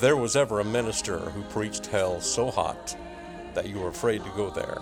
[0.00, 2.96] If there was ever a minister who preached hell so hot
[3.52, 4.78] that you were afraid to go there,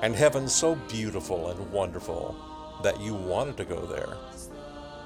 [0.00, 2.34] and heaven so beautiful and wonderful
[2.82, 4.16] that you wanted to go there,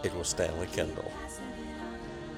[0.05, 1.10] it was Stanley Kendall.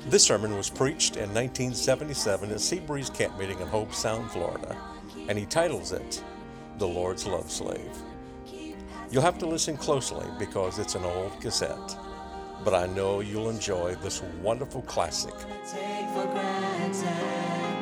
[0.06, 4.74] This sermon was preached in 1977 at Seabreeze Camp Meeting in Hope Sound, Florida,
[5.28, 6.24] and he titles it
[6.78, 7.94] The Lord's Love Slave.
[9.10, 11.94] You'll have to listen closely because it's an old cassette,
[12.64, 15.34] but I know you'll enjoy this wonderful classic.
[15.70, 17.02] Take for granted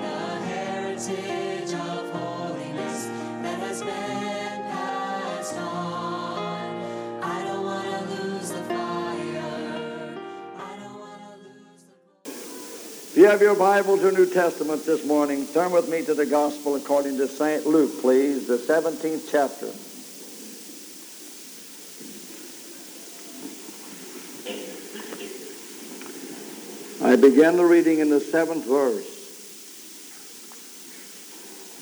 [0.03, 3.07] the heritage of holiness
[3.43, 7.23] that has been passed on.
[7.23, 10.19] I don't want to lose the fire.
[10.59, 15.07] I don't want to lose the If you have your Bible to New Testament this
[15.07, 17.67] morning, turn with me to the Gospel according to St.
[17.67, 19.94] Luke, please, the 17th chapter.
[27.05, 29.05] I begin the reading in the seventh verse.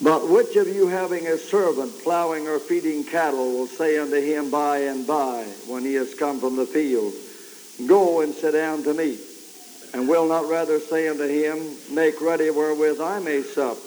[0.03, 4.51] But which of you having a servant plowing or feeding cattle will say unto him
[4.51, 7.15] by and by, when he has come from the field,
[7.87, 9.21] Go and sit down to meat?
[9.95, 13.79] And will not rather say unto him, Make ready wherewith I may sup,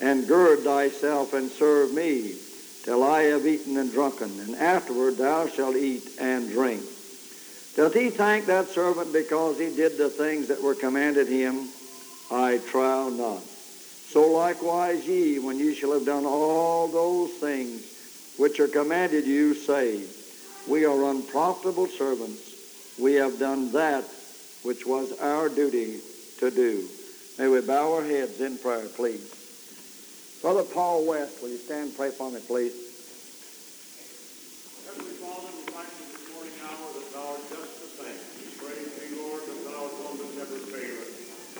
[0.00, 2.36] and gird thyself and serve me,
[2.82, 6.82] till I have eaten and drunken, and afterward thou shalt eat and drink.
[7.74, 11.68] Doth he thank that servant because he did the things that were commanded him?
[12.30, 13.42] I trow not.
[14.10, 17.82] So likewise ye, when ye shall have done all those things
[18.36, 20.02] which are commanded you, say,
[20.68, 22.42] We are unprofitable servants.
[22.98, 24.04] We have done that
[24.62, 26.00] which was our duty
[26.40, 26.88] to do.
[27.38, 29.22] May we bow our heads in prayer, please.
[30.42, 32.72] Brother Paul West, will you stand and pray for me, please?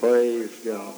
[0.02, 0.94] We God.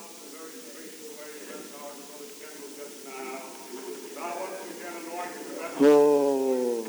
[5.80, 6.86] Oh.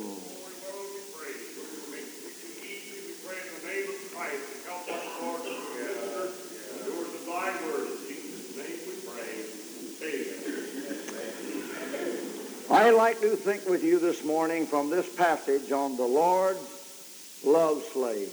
[12.72, 12.88] Amen.
[12.88, 17.84] I'd like to think with you this morning from this passage on the Lord's love
[17.92, 18.32] slave.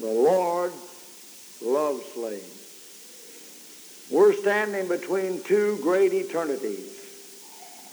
[0.00, 0.91] The Lord's
[1.64, 2.42] love slave.
[4.10, 6.98] We're standing between two great eternities.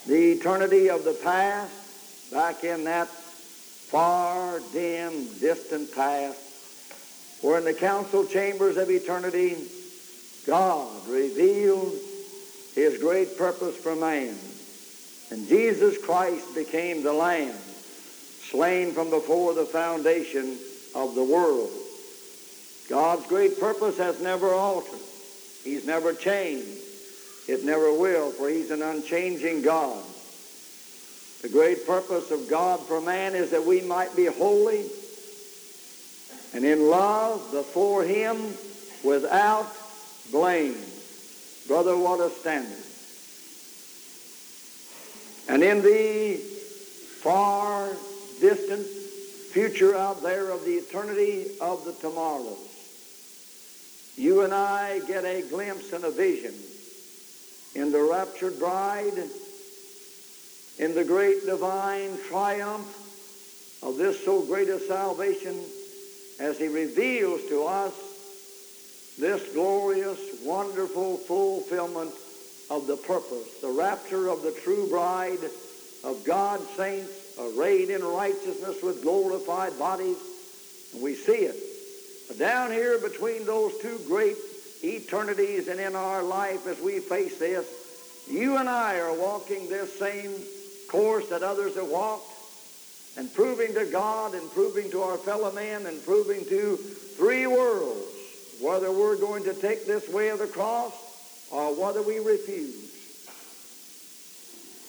[0.06, 6.38] The eternity of the past, back in that far, dim, distant past,
[7.41, 9.56] where in the council chambers of eternity,
[10.46, 11.94] God revealed
[12.75, 14.35] his great purpose for man.
[15.31, 17.56] And Jesus Christ became the Lamb,
[18.50, 20.58] slain from before the foundation
[20.96, 21.72] of the world.
[22.89, 25.00] God's great purpose has never altered.
[25.63, 26.67] He's never changed.
[27.47, 30.03] It never will, for he's an unchanging God.
[31.41, 34.85] The great purpose of God for man is that we might be holy
[36.53, 38.38] and in love before him
[39.03, 39.72] without
[40.31, 40.75] blame.
[41.67, 42.83] Brother, what a standard.
[45.47, 46.38] And in the
[47.22, 47.89] far
[48.41, 48.85] distant
[49.51, 52.68] future out there of the eternity of the tomorrows,
[54.19, 56.53] you and I get a glimpse and a vision
[57.73, 59.13] in the raptured bride,
[60.77, 65.57] in the great divine triumph of this so great a salvation
[66.39, 67.93] as he reveals to us
[69.17, 72.11] this glorious, wonderful fulfillment
[72.69, 75.39] of the purpose, the rapture of the true bride
[76.03, 80.17] of God's saints arrayed in righteousness with glorified bodies.
[80.93, 81.68] And we see it.
[82.37, 84.37] Down here between those two great
[84.84, 87.67] eternities and in our life as we face this,
[88.29, 90.31] you and I are walking this same
[90.90, 92.31] course that others have walked
[93.17, 98.05] and proving to God and proving to our fellow men and proving to three worlds
[98.61, 100.93] whether we're going to take this way of the cross
[101.52, 102.90] or whether we refuse.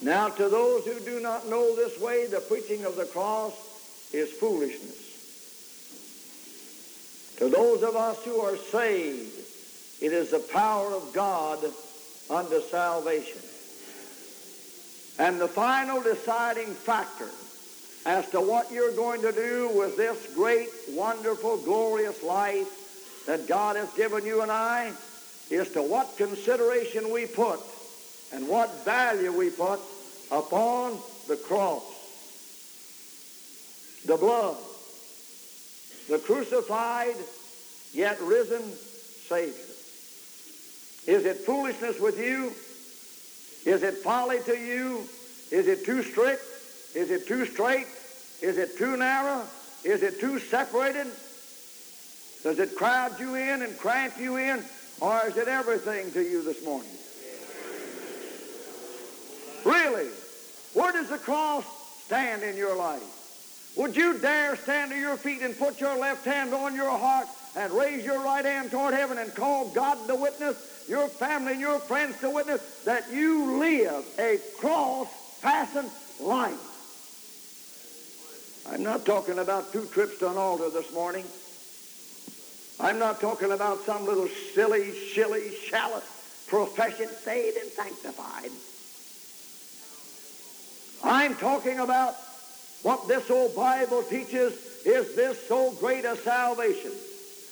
[0.03, 3.53] Now, to those who do not know this way, the preaching of the cross
[4.13, 5.00] is foolishness.
[7.41, 9.33] To those of us who are saved,
[10.03, 11.59] it is the power of God
[12.29, 13.41] unto salvation.
[15.19, 17.31] And the final deciding factor
[18.05, 23.77] as to what you're going to do with this great, wonderful, glorious life that God
[23.77, 24.93] has given you and I
[25.51, 27.61] is to what consideration we put
[28.35, 29.81] and what value we put
[30.31, 31.85] upon the cross.
[34.05, 34.57] The blood,
[36.11, 37.15] the crucified
[37.95, 38.61] yet risen
[39.29, 39.55] Savior.
[41.07, 42.53] Is it foolishness with you?
[43.65, 45.05] Is it folly to you?
[45.53, 46.43] Is it too strict?
[46.97, 47.87] Is it too straight?
[48.43, 49.45] Is it too narrow?
[49.85, 51.07] Is it too separated?
[52.43, 54.65] Does it crowd you in and cramp you in?
[55.01, 56.91] Or is it everything to you this morning?
[59.65, 60.09] Really?
[60.75, 61.65] Where does the cross
[62.05, 63.20] stand in your life?
[63.81, 67.27] Would you dare stand to your feet and put your left hand on your heart
[67.57, 71.63] and raise your right hand toward heaven and call God to witness, your family and
[71.63, 75.89] your friends to witness that you live a cross-fastened
[76.21, 76.61] life?
[78.71, 81.25] I'm not talking about two trips to an altar this morning.
[82.81, 86.03] I'm not talking about some little silly, shilly, shallow
[86.49, 88.51] profession, saved and sanctified.
[91.03, 92.15] I'm talking about
[92.83, 94.53] what this old Bible teaches
[94.85, 96.93] is this so great a salvation.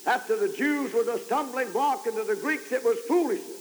[0.07, 3.57] After the Jews were the stumbling block and to the Greeks it was foolishness.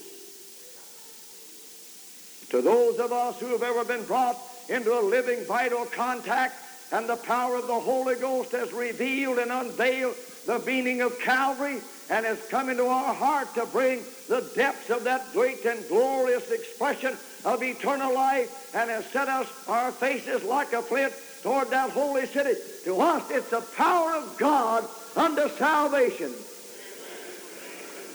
[2.50, 4.38] To those of us who have ever been brought
[4.70, 6.56] into a living, vital contact
[6.94, 10.16] and the power of the Holy Ghost has revealed and unveiled
[10.46, 15.04] the meaning of Calvary and has come into our heart to bring the depths of
[15.04, 20.72] that great and glorious expression of eternal life and has set us our faces like
[20.72, 21.14] a flint
[21.44, 22.60] toward that holy city.
[22.86, 26.34] To us, it's the power of God unto salvation.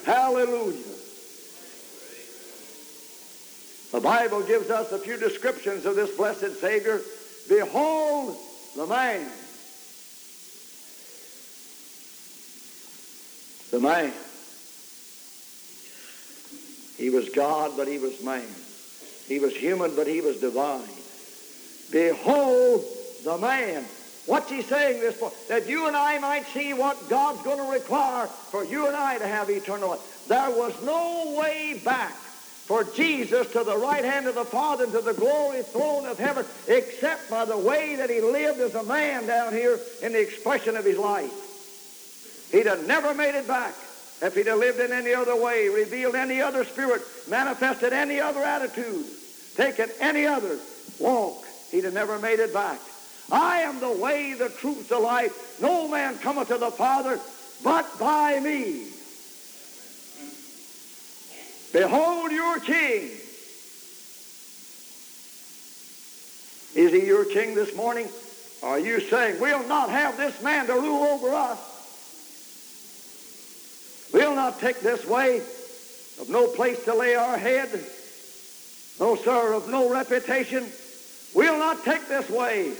[0.05, 0.93] Hallelujah.
[3.93, 7.01] The Bible gives us a few descriptions of this blessed Savior.
[7.49, 8.37] Behold
[8.75, 9.31] the man.
[13.71, 14.13] The man.
[16.97, 18.47] He was God, but he was man.
[19.27, 20.89] He was human, but he was divine.
[21.91, 22.85] Behold
[23.25, 23.85] the man.
[24.27, 25.33] What's he saying this for?
[25.49, 29.19] That you and I might see what God's going to require for you and I
[29.19, 30.27] to have eternal life.
[30.29, 34.93] There was no way back for Jesus to the right hand of the Father and
[34.93, 38.85] to the glory throne of heaven except by the way that he lived as a
[38.85, 42.51] man down here in the expression of his life.
[42.53, 43.75] He'd have never made it back
[44.23, 48.41] if he'd have lived in any other way, revealed any other spirit, manifested any other
[48.41, 49.05] attitude,
[49.57, 50.59] taken any other
[51.01, 51.45] walk.
[51.73, 52.79] He'd have never made it back.
[53.33, 55.59] I am the way, the truth, the life.
[55.61, 57.19] No man cometh to the Father
[57.65, 58.89] but by me.
[61.73, 63.11] Behold your king.
[66.75, 68.09] Is he your king this morning?
[68.63, 71.59] Are you saying, we'll not have this man to rule over us?
[74.13, 75.39] We'll not take this way
[76.21, 77.69] of no place to lay our head.
[79.01, 80.67] No, sir, of no reputation.
[81.35, 82.75] We'll not take this way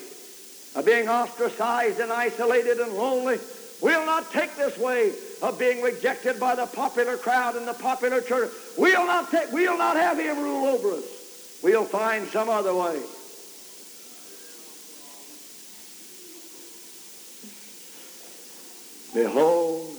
[0.75, 3.39] of being ostracized and isolated and lonely.
[3.81, 5.13] We'll not take this way
[5.43, 8.51] of being rejected by the popular crowd and the popular church.
[8.79, 11.61] We'll not take, we'll not have him rule over us.
[11.63, 13.01] We'll find some other way.
[19.15, 19.97] Behold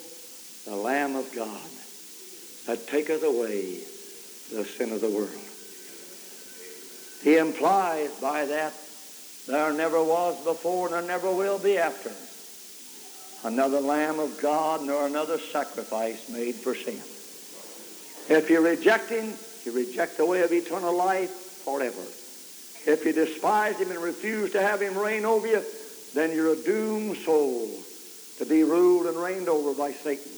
[0.65, 1.69] the Lamb of God
[2.67, 3.79] that taketh away
[4.51, 5.29] the sin of the world.
[7.23, 8.73] He implies by that
[9.47, 12.11] there never was before and there never will be after
[13.43, 17.01] another Lamb of God nor another sacrifice made for sin.
[18.29, 19.33] If you reject him,
[19.65, 22.01] you reject the way of eternal life forever.
[22.85, 25.63] If you despise him and refuse to have him reign over you,
[26.13, 27.69] then you're a doomed soul
[28.37, 30.31] to be ruled and reigned over by Satan.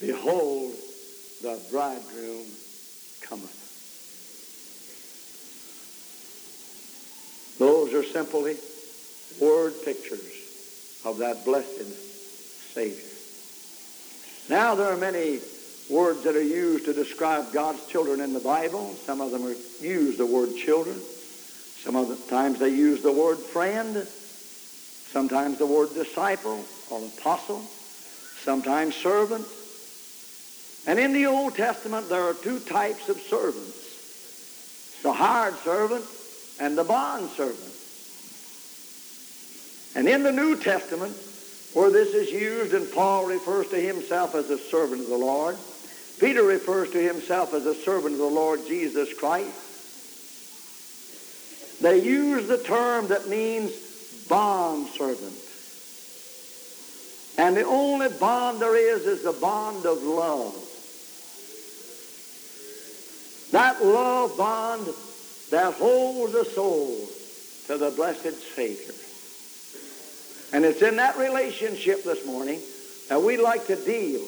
[0.00, 0.74] Behold,
[1.42, 2.46] the bridegroom
[3.22, 3.55] cometh.
[7.58, 8.56] Those are simply
[9.40, 10.20] word pictures
[11.04, 11.84] of that blessed
[12.74, 13.02] Savior.
[14.48, 15.40] Now there are many
[15.88, 18.94] words that are used to describe God's children in the Bible.
[19.04, 19.42] Some of them
[19.80, 20.96] use the word children.
[20.96, 24.06] Some of the times they use the word friend.
[25.12, 27.62] Sometimes the word disciple or apostle.
[28.42, 29.46] sometimes servant.
[30.86, 35.02] And in the Old Testament, there are two types of servants.
[35.02, 36.04] The hired servant
[36.60, 37.72] and the bond servant.
[39.94, 41.16] And in the New Testament,
[41.72, 45.56] where this is used and Paul refers to himself as a servant of the Lord,
[46.18, 49.62] Peter refers to himself as a servant of the Lord Jesus Christ.
[51.82, 53.72] They use the term that means
[54.28, 55.34] bond servant.
[57.38, 60.54] And the only bond there is is the bond of love.
[63.52, 64.88] That love bond
[65.50, 66.96] that holds the soul
[67.66, 68.94] to the blessed Savior.
[70.52, 72.60] And it's in that relationship this morning
[73.08, 74.24] that we'd like to deal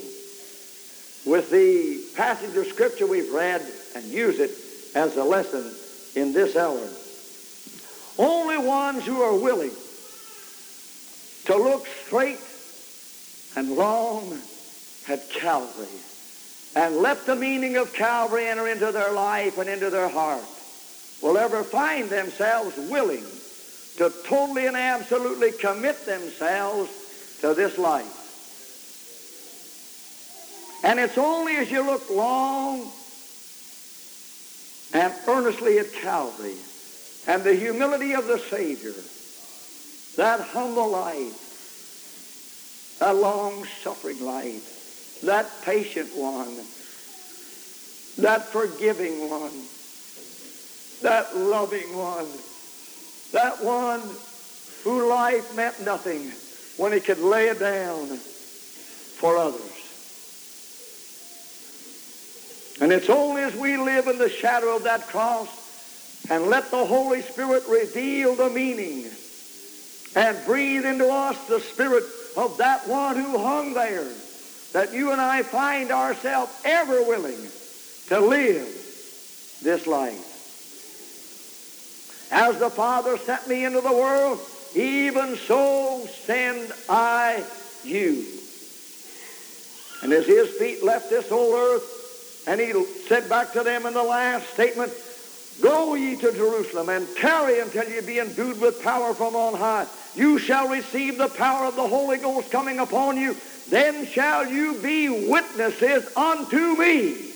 [1.27, 3.63] with the passage of Scripture we've read
[3.95, 4.51] and use it
[4.95, 5.73] as a lesson
[6.21, 6.89] in this hour.
[8.19, 9.71] Only ones who are willing
[11.47, 12.41] to look straight
[13.57, 14.39] and long
[15.09, 15.87] at Calvary
[16.77, 20.45] and let the meaning of Calvary enter into their life and into their heart
[21.23, 23.25] will ever find themselves willing
[23.97, 26.91] to totally and absolutely commit themselves
[27.41, 28.15] to this life.
[30.85, 32.89] And it's only as you look long
[34.95, 36.57] and earnestly at Calvary
[37.27, 38.95] and the humility of the Savior,
[40.17, 46.57] that humble life, that long-suffering life, that patient one,
[48.19, 49.51] that forgiving one,
[51.03, 52.27] that loving one,
[53.33, 54.03] that one
[54.85, 56.33] who life meant nothing
[56.77, 59.61] when he could lay it down for others.
[62.81, 65.49] And it's only as we live in the shadow of that cross
[66.31, 69.07] and let the Holy Spirit reveal the meaning
[70.15, 72.05] and breathe into us the spirit
[72.37, 74.09] of that one who hung there
[74.73, 77.39] that you and I find ourselves ever willing
[78.09, 78.67] to live
[79.63, 80.28] this life.
[82.31, 84.41] As the Father sent me into the world,
[84.75, 87.43] even so send I
[87.85, 88.25] you.
[90.03, 92.73] And as his feet left this old earth, and he
[93.09, 94.93] said back to them in the last statement,
[95.61, 99.87] Go ye to Jerusalem and tarry until ye be endued with power from on high.
[100.15, 103.37] You shall receive the power of the Holy Ghost coming upon you.
[103.69, 107.33] Then shall you be witnesses unto me.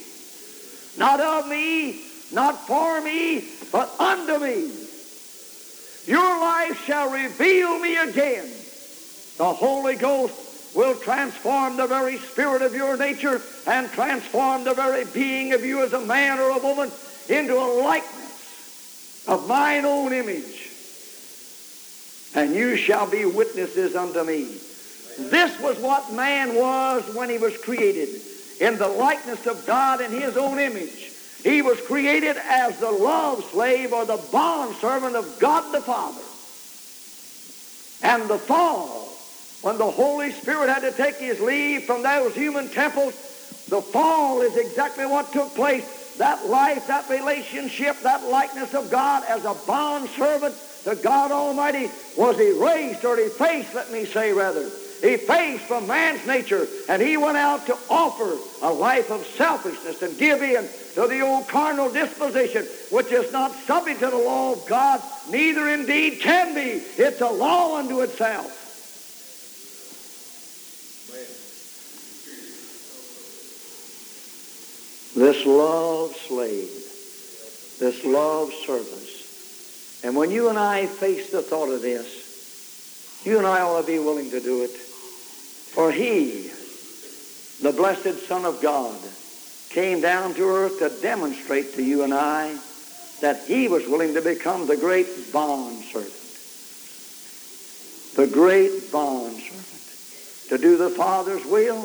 [0.96, 2.00] Not of me,
[2.32, 4.70] not for me, but unto me.
[6.06, 8.48] Your life shall reveal me again.
[9.38, 15.04] The Holy Ghost will transform the very spirit of your nature and transform the very
[15.04, 16.90] being of you as a man or a woman
[17.28, 20.70] into a likeness of mine own image.
[22.34, 24.44] And you shall be witnesses unto me.
[25.18, 28.08] This was what man was when he was created,
[28.60, 31.11] in the likeness of God in his own image.
[31.42, 36.22] He was created as the love slave or the bond servant of God the Father.
[38.04, 39.08] And the fall,
[39.62, 43.14] when the Holy Spirit had to take his leave from those human temples,
[43.68, 45.84] the fall is exactly what took place.
[46.18, 51.90] That life, that relationship, that likeness of God as a bond servant to God Almighty
[52.16, 54.68] was erased or effaced, let me say rather.
[55.02, 60.16] Effaced from man's nature, and he went out to offer a life of selfishness and
[60.18, 64.66] give in to the old carnal disposition, which is not subject to the law of
[64.66, 66.82] God, neither indeed can be.
[66.96, 68.58] It's a law unto itself.
[75.14, 76.68] This love slave,
[77.78, 80.00] this love service.
[80.04, 83.86] And when you and I face the thought of this, you and I ought to
[83.86, 84.70] be willing to do it.
[84.70, 86.50] For he,
[87.62, 88.98] the blessed Son of God,
[89.72, 92.58] came down to earth to demonstrate to you and I
[93.20, 96.12] that he was willing to become the great bond servant.
[98.16, 100.48] The great bond servant.
[100.50, 101.82] To do the Father's will,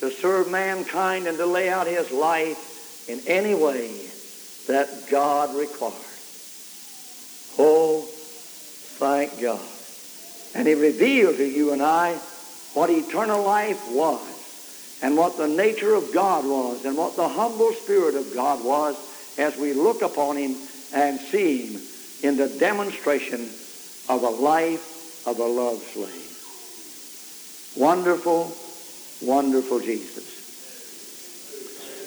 [0.00, 3.90] to serve mankind, and to lay out his life in any way
[4.66, 5.94] that God required.
[7.58, 8.02] Oh,
[8.98, 9.60] thank God.
[10.54, 12.14] And he revealed to you and I
[12.74, 14.41] what eternal life was
[15.02, 18.96] and what the nature of God was and what the humble spirit of God was
[19.38, 20.54] as we look upon him
[20.94, 21.80] and see him
[22.22, 23.40] in the demonstration
[24.08, 26.28] of a life of a love slave.
[27.76, 28.52] Wonderful,
[29.22, 30.22] wonderful Jesus.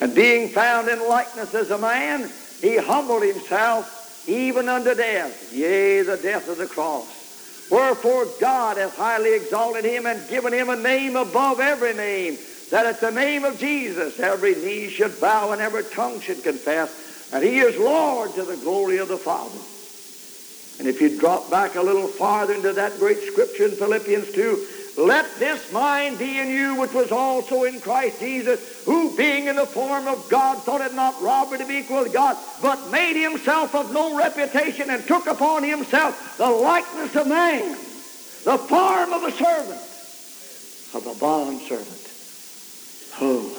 [0.02, 2.30] And being found in likeness as a man,
[2.62, 7.08] he humbled himself even unto death, yea, the death of the cross.
[7.70, 12.38] Wherefore God hath highly exalted him and given him a name above every name,
[12.70, 17.30] that at the name of Jesus every knee should bow and every tongue should confess
[17.32, 19.60] that he is Lord to the glory of the Father.
[20.80, 24.68] And if you drop back a little farther into that great scripture in Philippians 2,
[24.98, 29.58] let this mind be in you which was also in Christ Jesus, who being in
[29.58, 33.22] the form of God thought it not robbery to be equal with God, but made
[33.22, 37.72] himself of no reputation and took upon himself the likeness of man,
[38.46, 39.82] the form of a servant,
[40.94, 42.05] of a bond servant.
[43.22, 43.52] Oh,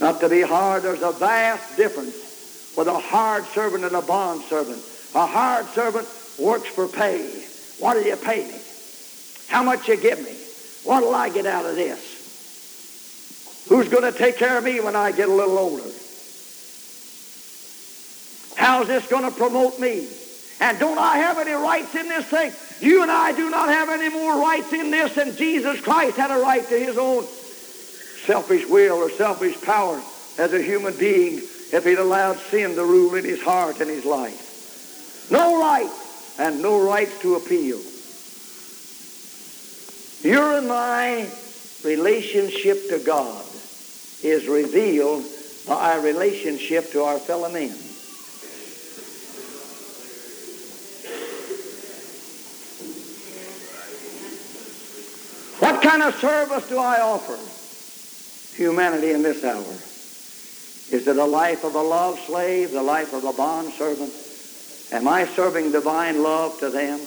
[0.00, 4.42] not to be hard, there's a vast difference with a hard servant and a bond
[4.42, 4.82] servant.
[5.14, 7.44] A hard servant works for pay.
[7.78, 8.58] What do you pay me?
[9.48, 10.36] How much you give me?
[10.84, 13.66] What'll I get out of this?
[13.68, 15.82] Who's going to take care of me when I get a little older?
[18.56, 20.08] How's this going to promote me?
[20.60, 22.52] And don't I have any rights in this thing?
[22.80, 26.30] You and I do not have any more rights in this than Jesus Christ had
[26.30, 27.24] a right to his own
[28.26, 30.00] selfish will or selfish power
[30.38, 31.38] as a human being
[31.72, 35.28] if he'd allowed sin to rule in his heart and his life.
[35.30, 35.90] No right
[36.38, 37.80] and no rights to appeal.
[40.22, 41.28] Your and my
[41.84, 43.44] relationship to God
[44.22, 45.24] is revealed
[45.66, 47.76] by our relationship to our fellow men.
[55.58, 57.38] What kind of service do I offer
[58.62, 59.74] humanity in this hour?
[60.92, 64.12] Is it a life of a love slave, the life of a bond servant?
[64.92, 67.00] Am I serving divine love to them?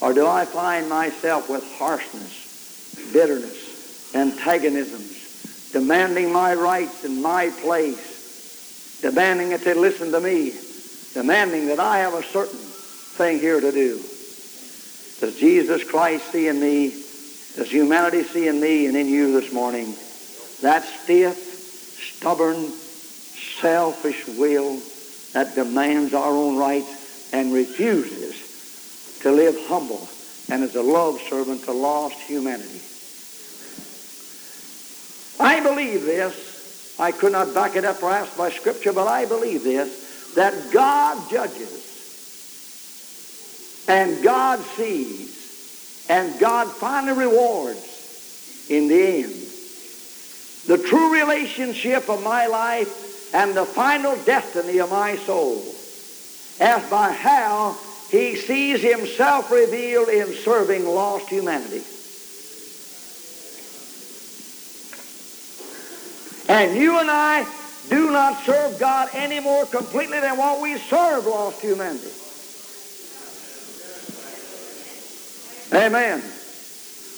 [0.00, 9.00] Or do I find myself with harshness, bitterness, antagonisms, demanding my rights and my place,
[9.02, 10.54] demanding that they listen to me,
[11.12, 13.96] demanding that I have a certain thing here to do?
[15.20, 17.09] Does Jesus Christ see in me?
[17.56, 19.94] Does humanity see in me and in you this morning
[20.62, 21.36] that stiff,
[22.16, 22.68] stubborn,
[23.60, 24.80] selfish will
[25.32, 30.08] that demands our own rights and refuses to live humble
[30.48, 32.80] and as a love servant to lost humanity?
[35.40, 36.96] I believe this.
[36.98, 41.30] I could not back it up perhaps by Scripture, but I believe this, that God
[41.30, 41.80] judges
[43.88, 45.39] and God sees
[46.10, 49.34] and God finally rewards in the end.
[50.66, 55.62] The true relationship of my life and the final destiny of my soul
[56.58, 57.78] as by how
[58.10, 61.84] he sees himself revealed in serving lost humanity.
[66.48, 67.46] And you and I
[67.88, 72.10] do not serve God any more completely than what we serve lost humanity.
[75.72, 76.22] Amen.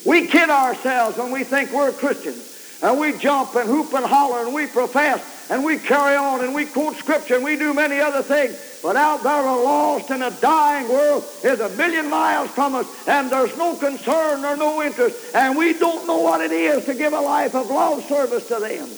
[0.05, 2.49] We kid ourselves when we think we're Christians.
[2.83, 6.53] And we jump and hoop and holler and we profess and we carry on and
[6.53, 8.81] we quote scripture and we do many other things.
[8.83, 12.87] But out there a lost and a dying world is a million miles from us
[13.07, 15.17] and there's no concern or no interest.
[15.33, 18.59] And we don't know what it is to give a life of love service to
[18.59, 18.88] them.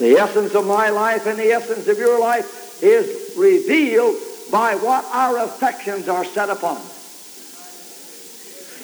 [0.00, 4.16] The essence of my life and the essence of your life is revealed
[4.50, 6.80] by what our affections are set upon.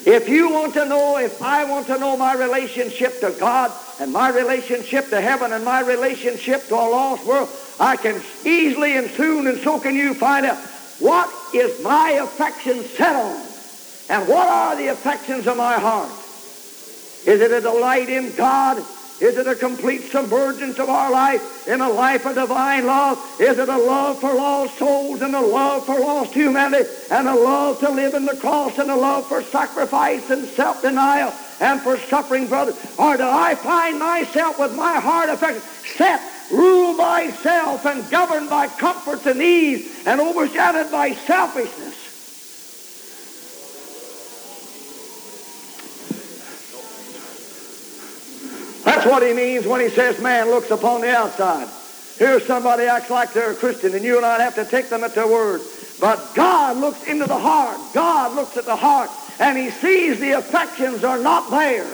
[0.07, 4.12] If you want to know, if I want to know my relationship to God and
[4.12, 7.48] my relationship to heaven and my relationship to a lost world,
[7.81, 10.59] I can easily and soon, and so can you, find out
[10.98, 13.46] what is my affection set on
[14.11, 16.11] and what are the affections of my heart.
[17.27, 18.85] Is it a delight in God?
[19.25, 23.19] Is it a complete submergence of our life in a life of divine love?
[23.41, 27.35] Is it a love for lost souls and a love for lost humanity and a
[27.35, 31.97] love to live in the cross and a love for sacrifice and self-denial and for
[31.97, 32.75] suffering, brother?
[32.99, 35.63] Or do I find myself with my heart affected,
[35.97, 36.21] set,
[36.53, 41.93] ruled by self and governed by comforts and ease and overshadowed by selfishness?
[48.85, 51.68] That's what he means when he says man looks upon the outside.
[52.18, 55.03] Here's somebody acts like they're a Christian, and you and I have to take them
[55.03, 55.62] at their word.
[56.01, 57.79] But God looks into the heart.
[57.92, 61.90] God looks at the heart, and he sees the affections are not there.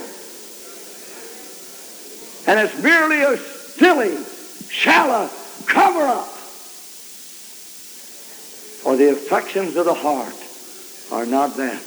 [2.47, 4.23] And it's merely a silly,
[4.69, 5.31] shallow
[5.67, 6.27] cover-up.
[8.83, 10.35] For the affections of the heart
[11.13, 11.83] are not that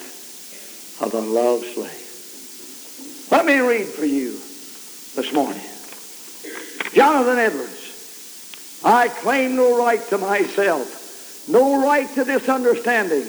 [1.02, 3.30] of a love slave.
[3.32, 4.39] Let me read for you
[5.15, 5.62] this morning.
[6.93, 7.84] Jonathan Edwards
[8.86, 13.23] I claim no right to myself, no right to this understanding,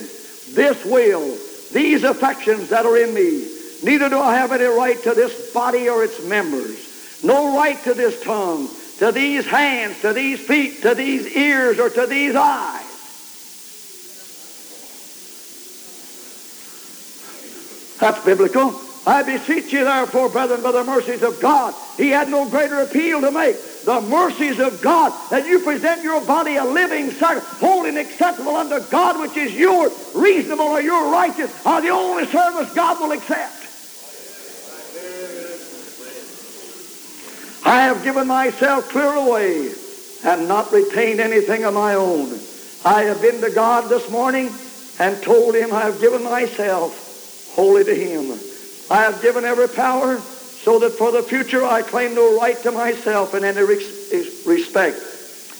[0.50, 1.38] this will,
[1.72, 3.48] these affections that are in me.
[3.84, 7.94] Neither do I have any right to this body or its members, no right to
[7.94, 8.68] this tongue,
[8.98, 12.80] to these hands, to these feet, to these ears, or to these eyes.
[18.00, 18.83] That's biblical.
[19.06, 21.74] I beseech you, therefore, brethren, by the mercies of God.
[21.98, 23.56] He had no greater appeal to make.
[23.84, 28.56] The mercies of God, that you present your body a living sacrifice, holy and acceptable
[28.56, 33.12] unto God, which is your reasonable or your righteous, are the only service God will
[33.12, 33.60] accept.
[37.66, 39.72] I have given myself clear away
[40.24, 42.38] and not retained anything of my own.
[42.84, 44.50] I have been to God this morning
[44.98, 48.38] and told him I have given myself wholly to him.
[48.90, 52.70] I have given every power so that for the future I claim no right to
[52.70, 54.98] myself in any respect.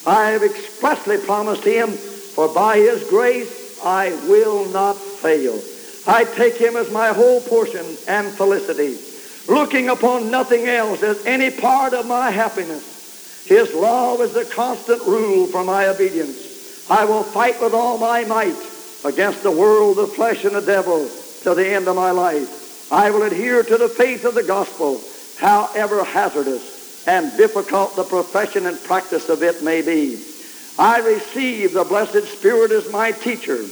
[0.06, 5.60] I have expressly promised him, for by his grace I will not fail.
[6.06, 8.98] I take him as my whole portion and felicity,
[9.46, 13.44] looking upon nothing else as any part of my happiness.
[13.46, 16.90] His love is the constant rule for my obedience.
[16.90, 18.56] I will fight with all my might
[19.04, 21.08] against the world, the flesh, and the devil
[21.42, 22.63] to the end of my life.
[22.94, 25.00] I will adhere to the faith of the gospel,
[25.38, 30.24] however hazardous and difficult the profession and practice of it may be.
[30.78, 33.66] I receive the blessed Spirit as my teacher,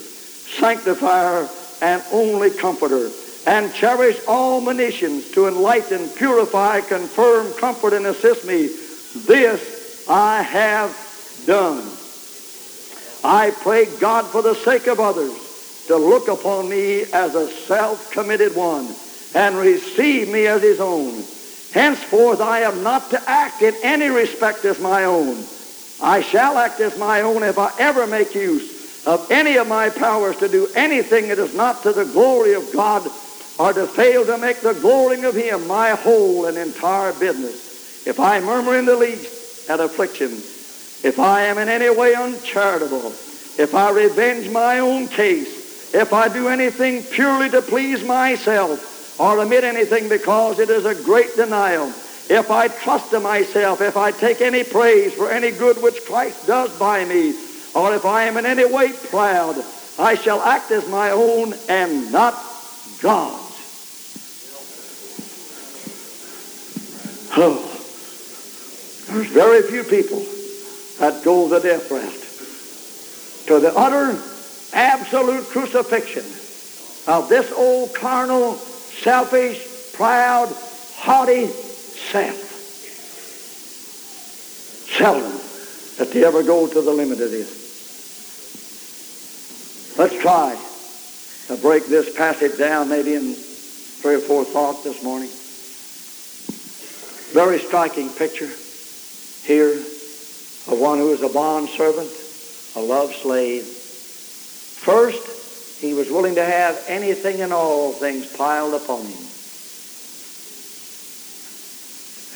[0.59, 1.49] sanctifier,
[1.81, 3.13] and only comforter,
[3.47, 8.67] and cherish all monitions to enlighten, purify, confirm, comfort, and assist me.
[9.25, 10.91] This I have
[11.47, 11.89] done.
[13.23, 18.57] I pray God for the sake of others to look upon me as a self-committed
[18.57, 18.93] one
[19.35, 21.25] and receive me as his own.
[21.73, 25.45] Henceforth I am not to act in any respect as my own.
[26.03, 29.89] I shall act as my own if I ever make use of any of my
[29.89, 33.11] powers to do anything that is not to the glory of God
[33.59, 38.07] or to fail to make the glory of him my whole and entire business.
[38.07, 43.09] If I murmur in the least at affliction, if I am in any way uncharitable,
[43.59, 48.92] if I revenge my own case, if I do anything purely to please myself,
[49.23, 51.87] or admit anything because it is a great denial.
[52.29, 56.49] If I trust to myself, if I take any praise for any good which Christ
[56.49, 57.33] does by me,
[57.73, 59.55] or if I am in any way proud,
[59.97, 62.35] I shall act as my own and not
[63.01, 63.39] God's.
[67.37, 67.69] Oh,
[69.07, 70.19] there's very few people
[70.99, 74.21] that go the death rest to the utter,
[74.73, 76.25] absolute crucifixion
[77.07, 78.59] of this old carnal
[79.01, 80.49] selfish, proud,
[80.97, 82.37] haughty self.
[84.97, 85.41] Seldom
[85.99, 87.63] that they ever go to the limit of this.
[89.99, 90.57] Let's try
[91.49, 95.29] to break this passage down maybe in three or four thoughts this morning.
[97.33, 98.51] Very striking picture
[99.45, 102.11] here of one who is a bond servant,
[102.77, 103.65] a love slave.
[103.65, 105.42] First,
[105.83, 109.19] he was willing to have anything and all things piled upon him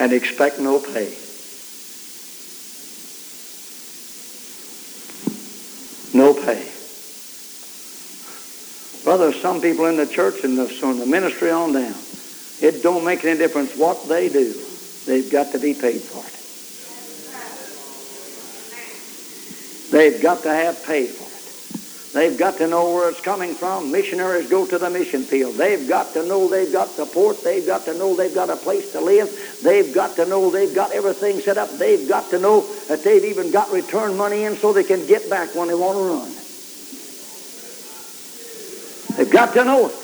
[0.00, 1.14] and expect no pay.
[6.12, 6.68] No pay.
[9.04, 11.94] Brother, some people in the church and the, the ministry on down,
[12.60, 14.60] it don't make any difference what they do.
[15.06, 16.32] They've got to be paid for it.
[19.92, 21.25] They've got to have pay for it.
[22.16, 23.92] They've got to know where it's coming from.
[23.92, 25.56] Missionaries go to the mission field.
[25.56, 27.44] They've got to know they've got support.
[27.44, 29.28] They've got to know they've got a place to live.
[29.62, 31.68] They've got to know they've got everything set up.
[31.72, 35.28] They've got to know that they've even got return money in so they can get
[35.28, 36.32] back when they want to run.
[39.18, 39.94] They've got to know it.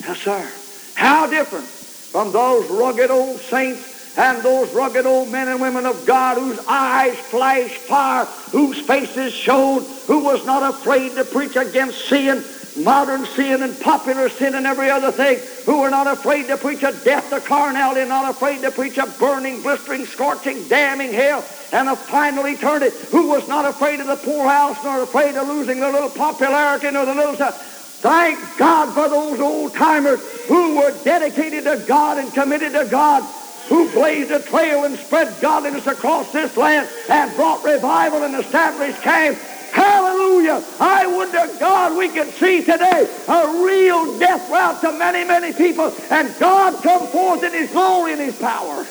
[0.00, 0.50] Yes, sir.
[0.94, 6.06] How different from those rugged old saints and those rugged old men and women of
[6.06, 12.08] God whose eyes flashed fire, whose faces shone, who was not afraid to preach against
[12.08, 12.44] sin,
[12.76, 16.82] modern sin and popular sin and every other thing, who were not afraid to preach
[16.82, 21.88] a death to carnality, not afraid to preach a burning, blistering, scorching, damning hell, and
[21.88, 25.90] a final eternity, who was not afraid of the poorhouse, nor afraid of losing the
[25.90, 27.72] little popularity, nor the little stuff.
[28.00, 33.24] Thank God for those old timers who were dedicated to God and committed to God
[33.68, 39.00] who blazed a trail and spread godliness across this land and brought revival and established
[39.02, 39.36] camp.
[39.72, 40.64] Hallelujah.
[40.80, 45.52] I would to God we could see today a real death route to many, many
[45.52, 48.86] people and God come forth in his glory and his power.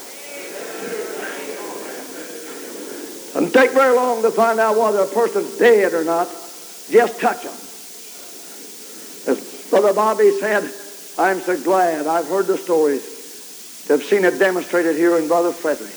[3.34, 6.28] Doesn't take very long to find out whether a person's dead or not.
[6.90, 7.54] Just touch them.
[9.34, 10.72] As Brother Bobby said,
[11.18, 13.14] I'm so glad I've heard the stories
[13.88, 15.93] to have seen it demonstrated here in Brother Frederick.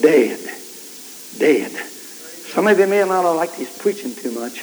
[0.00, 0.40] Dead.
[1.38, 1.70] Dead.
[1.70, 4.60] Some of you may not have liked his preaching too much.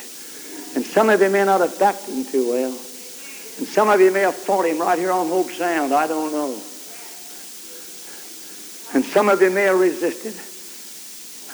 [0.75, 2.71] And some of you may not have backed him too well.
[2.71, 5.93] And some of you may have fought him right here on Hope Sound.
[5.93, 6.53] I don't know.
[8.93, 10.33] And some of you may have resisted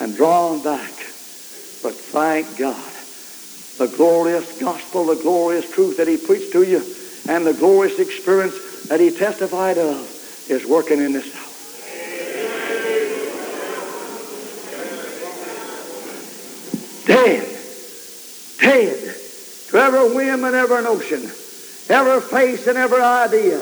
[0.01, 0.91] and drawn back.
[1.81, 2.91] But thank God,
[3.77, 6.79] the glorious gospel, the glorious truth that he preached to you,
[7.27, 10.09] and the glorious experience that he testified of
[10.49, 11.53] is working in this house.
[17.05, 17.47] Dead.
[18.59, 19.15] Dead.
[19.69, 21.23] To every whim and every notion,
[21.89, 23.59] every face and every idea,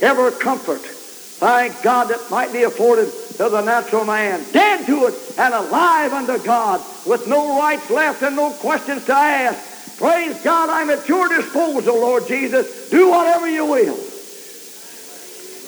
[0.00, 0.80] every comfort.
[0.80, 4.44] Thank God that might be afforded to the natural man.
[4.52, 9.12] Dead to it and alive unto God with no rights left and no questions to
[9.12, 9.73] ask.
[9.96, 12.90] Praise God, I'm at your disposal, Lord Jesus.
[12.90, 13.98] Do whatever you will.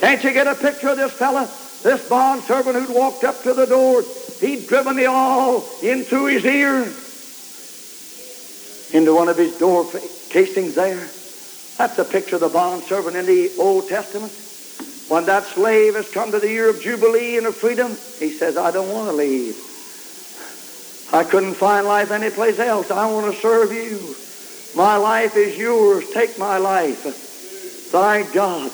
[0.00, 1.50] Can't you get a picture of this fella?
[1.82, 4.02] This bond servant who'd walked up to the door.
[4.40, 6.86] He'd driven the awl into his ear
[8.92, 9.84] into one of his door
[10.30, 11.08] casings there.
[11.76, 14.32] That's a picture of the bond servant in the Old Testament.
[15.08, 18.56] When that slave has come to the year of Jubilee and of freedom, he says,
[18.56, 19.56] I don't want to leave.
[21.12, 22.90] I couldn't find life anyplace else.
[22.90, 24.14] I want to serve you.
[24.76, 26.10] My life is yours.
[26.10, 26.98] Take my life.
[26.98, 28.70] Thank God.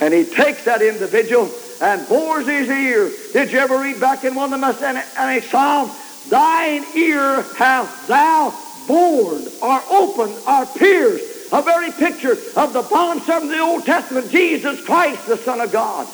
[0.00, 3.10] And he takes that individual and bores his ear.
[3.32, 5.92] Did you ever read back in one of the Messianic Psalms?
[6.28, 8.54] Thine ear hast thou
[8.86, 11.52] bored or opened or pierced.
[11.52, 15.72] A very picture of the bondservant of the Old Testament, Jesus Christ, the Son of
[15.72, 16.06] God.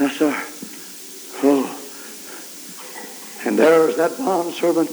[0.00, 0.34] Yes, sir.
[1.44, 1.75] Oh.
[3.46, 4.90] And there's that bond servant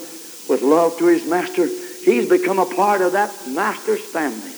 [0.48, 1.66] with love to his master.
[1.66, 4.52] He's become a part of that master's family.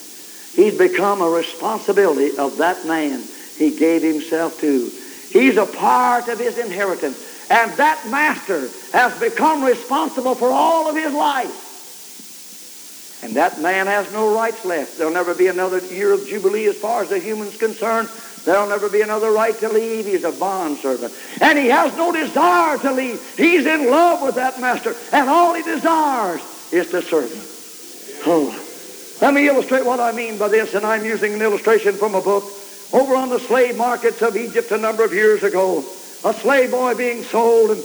[0.53, 3.23] He's become a responsibility of that man
[3.57, 4.91] he gave himself to.
[5.29, 7.47] He's a part of his inheritance.
[7.49, 11.64] And that master has become responsible for all of his life.
[13.25, 14.99] And that man has no rights left.
[14.99, 18.07] There'll never be another year of Jubilee as far as the human's concerned.
[18.45, 20.05] There'll never be another right to leave.
[20.05, 21.11] He's a bondservant.
[21.41, 23.19] And he has no desire to leave.
[23.35, 24.93] He's in love with that master.
[25.11, 26.39] And all he desires
[26.71, 27.41] is to serve him.
[28.27, 28.61] Oh.
[29.23, 30.75] Let me illustrate what I mean by this.
[30.75, 32.43] And I'm using an illustration from a book
[32.93, 35.79] over on the slave markets of Egypt a number of years ago.
[35.79, 37.83] A slave boy being sold and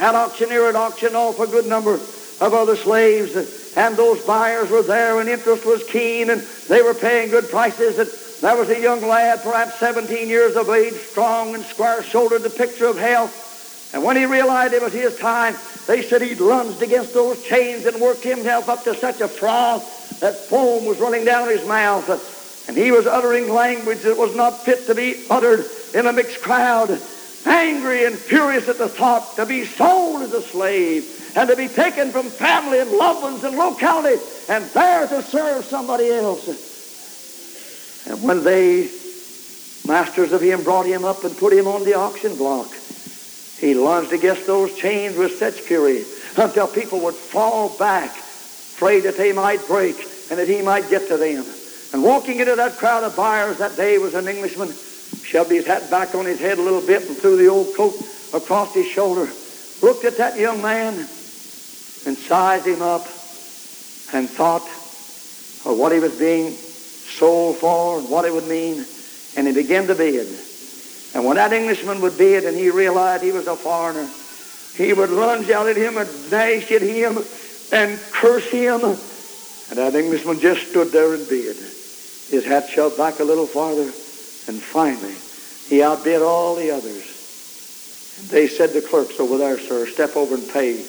[0.00, 4.82] an auctioneer had auctioned off a good number of other slaves and those buyers were
[4.82, 8.08] there and interest was keen and they were paying good prices and
[8.44, 12.86] there was a young lad, perhaps 17 years of age, strong and square-shouldered, the picture
[12.86, 13.92] of health.
[13.94, 15.56] And when he realized it was his time,
[15.86, 20.20] they said he'd lunged against those chains and worked himself up to such a froth
[20.20, 22.68] that foam was running down his mouth.
[22.68, 26.42] And he was uttering language that was not fit to be uttered in a mixed
[26.42, 27.00] crowd,
[27.46, 31.68] angry and furious at the thought to be sold as a slave and to be
[31.68, 36.46] taken from family and loved ones and locality and there to serve somebody else.
[38.06, 38.88] And when they,
[39.86, 42.72] masters of him, brought him up and put him on the auction block,
[43.58, 46.04] he lunged against those chains with such fury
[46.36, 49.96] until people would fall back, afraid that they might break
[50.30, 51.44] and that he might get to them.
[51.92, 54.68] And walking into that crowd of buyers that day was an Englishman,
[55.22, 57.94] shoved his hat back on his head a little bit and threw the old coat
[58.34, 59.28] across his shoulder,
[59.80, 61.08] looked at that young man
[62.06, 63.02] and sized him up
[64.12, 64.62] and thought
[65.66, 68.84] of what he was being sold for and what it would mean.
[69.36, 70.28] And he began to bid.
[71.14, 74.08] And when that Englishman would bid and he realized he was a foreigner,
[74.76, 77.18] he would lunge out at him and dash at him
[77.72, 78.82] and curse him.
[78.82, 81.56] And that Englishman just stood there and bid.
[81.56, 83.82] His hat shoved back a little farther.
[84.46, 85.14] And finally,
[85.68, 88.18] he outbid all the others.
[88.18, 90.84] And they said to clerks over there, sir, step over and pay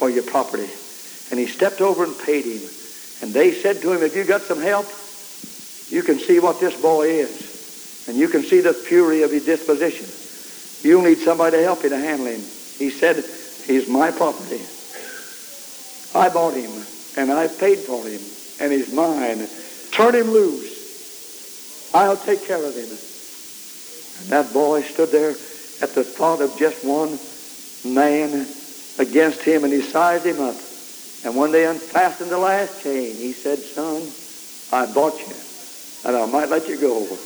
[0.00, 0.66] for your property.
[1.30, 2.62] And he stepped over and paid him.
[3.20, 4.86] And they said to him, if you got some help,
[5.92, 8.08] you can see what this boy is.
[8.08, 10.08] And you can see the fury of his disposition.
[10.82, 12.40] You'll need somebody to help you to handle him.
[12.40, 13.16] He said,
[13.66, 14.64] he's my property.
[16.16, 16.72] I bought him,
[17.18, 18.20] and I paid for him,
[18.58, 19.46] and he's mine.
[19.92, 21.92] Turn him loose.
[21.94, 22.88] I'll take care of him.
[24.22, 25.36] And that boy stood there
[25.82, 27.18] at the thought of just one
[27.84, 28.46] man
[29.00, 30.56] against him, and he sized him up.
[31.24, 34.02] And when they unfastened the last chain, he said, son,
[34.72, 35.34] I bought you,
[36.06, 37.18] and I might let you go.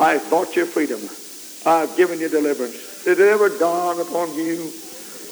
[0.00, 1.00] I bought your freedom.
[1.66, 3.04] I've given you deliverance.
[3.04, 4.70] Did it ever dawn upon you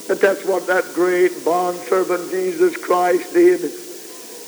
[0.09, 3.63] that that's what that great bondservant Jesus Christ did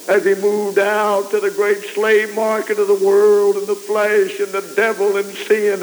[0.08, 4.38] as he moved out to the great slave market of the world and the flesh
[4.38, 5.80] and the devil and sin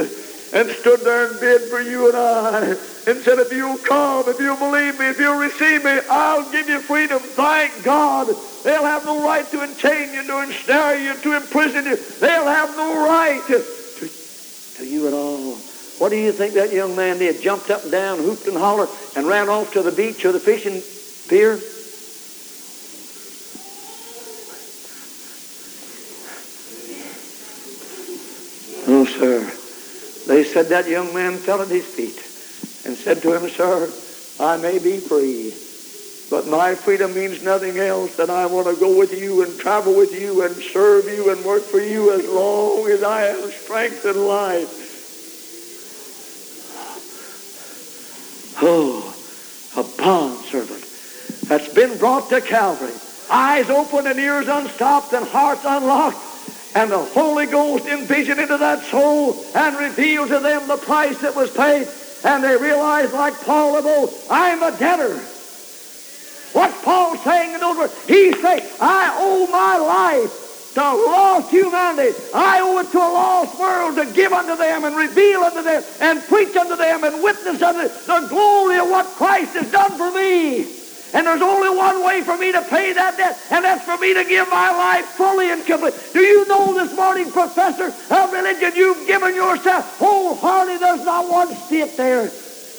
[0.53, 2.65] and stood there and bid for you and I
[3.07, 6.69] and said, if you'll come, if you'll believe me, if you'll receive me, I'll give
[6.69, 7.19] you freedom.
[7.19, 8.27] Thank God.
[8.63, 11.95] They'll have no right to enchain you, to ensnare you, to imprison you.
[11.95, 13.63] They'll have no right to,
[13.99, 15.55] to, to you at all.
[15.97, 17.41] What do you think that young man did?
[17.41, 20.39] Jumped up and down, hooped and hollered, and ran off to the beach or the
[20.39, 20.81] fishing
[21.29, 21.59] pier?
[28.87, 29.62] No, sir.
[30.27, 32.17] They said that young man fell at his feet
[32.85, 33.91] and said to him, Sir,
[34.39, 35.53] I may be free,
[36.29, 39.95] but my freedom means nothing else than I want to go with you and travel
[39.95, 44.05] with you and serve you and work for you as long as I have strength
[44.05, 44.91] and life.
[48.61, 49.13] Oh,
[49.75, 50.85] a bond servant
[51.49, 52.93] that's been brought to Calvary.
[53.29, 56.32] Eyes open and ears unstopped and hearts unlocked.
[56.75, 61.35] And the Holy Ghost envisioned into that soul and revealed to them the price that
[61.35, 61.87] was paid.
[62.23, 65.13] And they realized, like Paul of old, oh, I'm a debtor.
[66.53, 68.05] What's Paul saying in those words?
[68.07, 72.17] He's saying, I owe my life to lost humanity.
[72.33, 75.83] I owe it to a lost world to give unto them and reveal unto them
[76.01, 79.91] and preach unto them and witness unto them the glory of what Christ has done
[79.91, 80.82] for me.
[81.13, 84.15] And there's only one way for me to pay that debt, and that's for me
[84.15, 85.93] to give my life fully and complete.
[86.11, 90.79] Do you know this morning, professor of religion, you've given yourself wholeheartedly.
[90.79, 92.31] There's not one step there.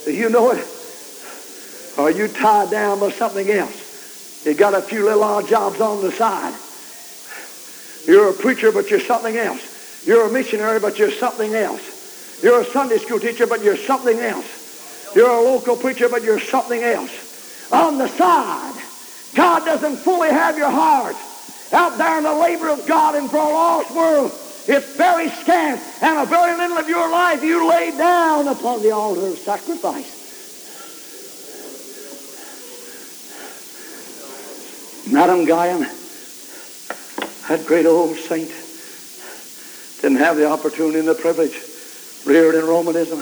[0.05, 0.67] Do you know it?
[1.97, 4.45] Are you tied down by something else?
[4.45, 6.55] You got a few little odd jobs on the side.
[8.05, 10.05] You're a preacher, but you're something else.
[10.05, 12.43] You're a missionary, but you're something else.
[12.43, 15.13] You're a Sunday school teacher, but you're something else.
[15.15, 17.24] You're a local preacher, but you're something else
[17.75, 18.81] on the side.
[19.35, 21.17] God doesn't fully have your heart.
[21.73, 24.31] Out there in the labor of God and for a lost world,
[24.67, 28.93] it's very scant, and a very little of your life you lay down upon the
[28.93, 30.23] altar of sacrifice.
[35.13, 35.81] Madam Guyon,
[37.49, 38.51] that great old saint,
[40.01, 41.61] didn't have the opportunity and the privilege,
[42.25, 43.19] reared in Romanism.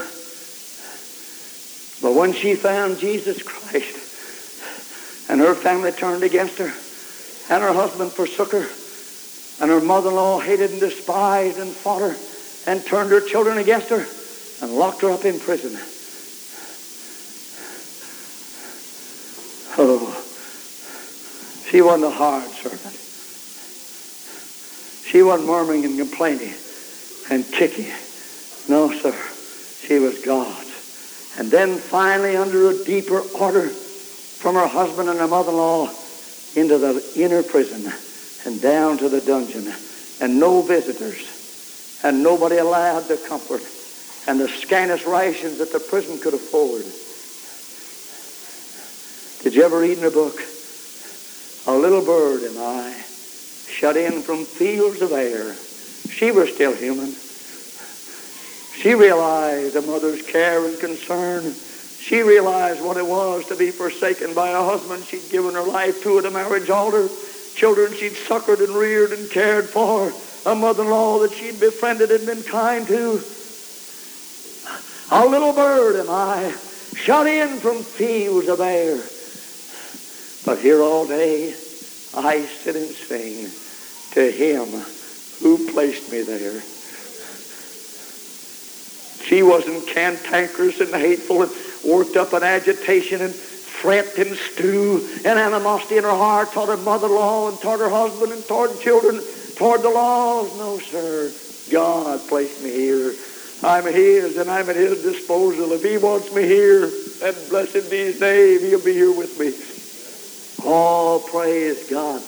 [2.03, 4.02] But when she found Jesus Christ,
[5.33, 6.71] and her family turned against her,
[7.49, 8.69] and her husband forsook her,
[9.63, 12.15] and her mother-in-law hated and despised and fought her,
[12.71, 14.05] and turned her children against her,
[14.61, 15.73] and locked her up in prison.
[19.79, 20.23] Oh,
[21.71, 22.95] she wasn't a hard servant.
[25.07, 26.53] She wasn't murmuring and complaining
[27.31, 27.91] and kicking.
[28.69, 29.17] No, sir.
[29.87, 31.39] She was God's.
[31.39, 33.71] And then finally, under a deeper order,
[34.43, 35.89] from her husband and her mother-in-law
[36.57, 37.91] into the inner prison
[38.45, 39.73] and down to the dungeon
[40.21, 43.63] and no visitors and nobody allowed to comfort
[44.27, 46.83] and the scantest rations that the prison could afford.
[49.45, 50.41] Did you ever read in a book,
[51.69, 52.93] A Little Bird Am I,
[53.69, 55.55] shut in from fields of air?
[56.11, 57.15] She was still human.
[58.75, 61.55] She realized a mother's care and concern
[62.03, 66.03] she realized what it was to be forsaken by a husband she'd given her life
[66.03, 67.09] to at a marriage altar,
[67.55, 70.13] children she'd succored and reared and cared for,
[70.45, 73.23] a mother-in-law that she'd befriended and been kind to.
[75.13, 76.53] A little bird am I,
[76.95, 79.01] shut in from fields of air.
[80.45, 81.51] But here all day
[82.17, 83.49] I sit and sing
[84.15, 84.67] to him
[85.39, 86.61] who placed me there.
[89.25, 91.51] She wasn't cantankerous and hateful and
[91.85, 96.77] worked up an agitation and fret and stew and animosity in her heart toward her
[96.77, 99.21] mother-in-law and toward her husband and toward children,
[99.57, 100.57] toward the laws.
[100.57, 101.33] No, sir.
[101.71, 103.15] God placed me here.
[103.63, 105.73] I'm his and I'm at his disposal.
[105.73, 106.91] If he wants me here,
[107.21, 108.61] then blessed be his name.
[108.61, 109.53] He'll be here with me.
[110.65, 112.21] Oh, praise God.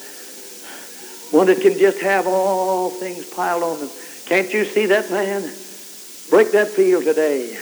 [1.31, 3.91] One that can just have all things piled on them.
[4.26, 5.43] Can't you see that man?
[6.31, 7.59] Break that field today.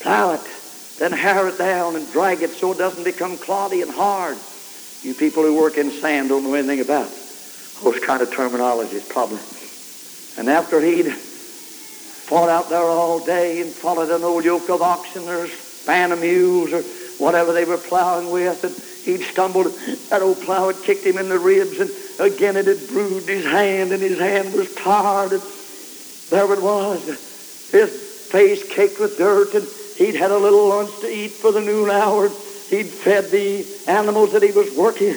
[0.00, 0.59] Plow it
[1.00, 4.36] then harrow it down and drag it so it doesn't become cloddy and hard.
[5.02, 7.08] You people who work in sand don't know anything about
[7.82, 9.40] those kind of terminologies, probably.
[10.38, 15.26] And after he'd fought out there all day and followed an old yoke of oxen
[15.26, 16.82] or span of mules or
[17.16, 18.76] whatever they were plowing with, and
[19.06, 19.72] he'd stumbled,
[20.10, 21.90] that old plow had kicked him in the ribs, and
[22.20, 25.42] again it had bruised his hand, and his hand was tired, and
[26.28, 27.06] there it was.
[27.72, 29.66] His face caked with dirt, and
[30.00, 32.28] he'd had a little lunch to eat for the noon hour.
[32.70, 35.14] He'd fed the animals that he was working,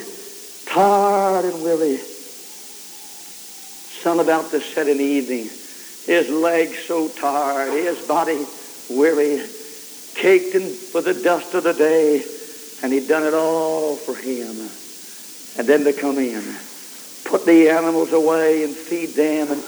[0.66, 1.98] tired and weary.
[4.04, 5.46] Sun about to set in the evening.
[6.06, 8.46] His legs so tired, his body
[8.90, 9.42] weary,
[10.16, 10.64] caked in
[10.94, 12.22] with the dust of the day,
[12.84, 14.70] and he'd done it all for him.
[15.58, 16.44] And then to come in,
[17.24, 19.64] put the animals away and feed them and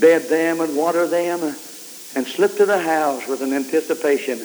[0.00, 1.54] bed them and water them
[2.16, 4.38] and slip to the house with an anticipation,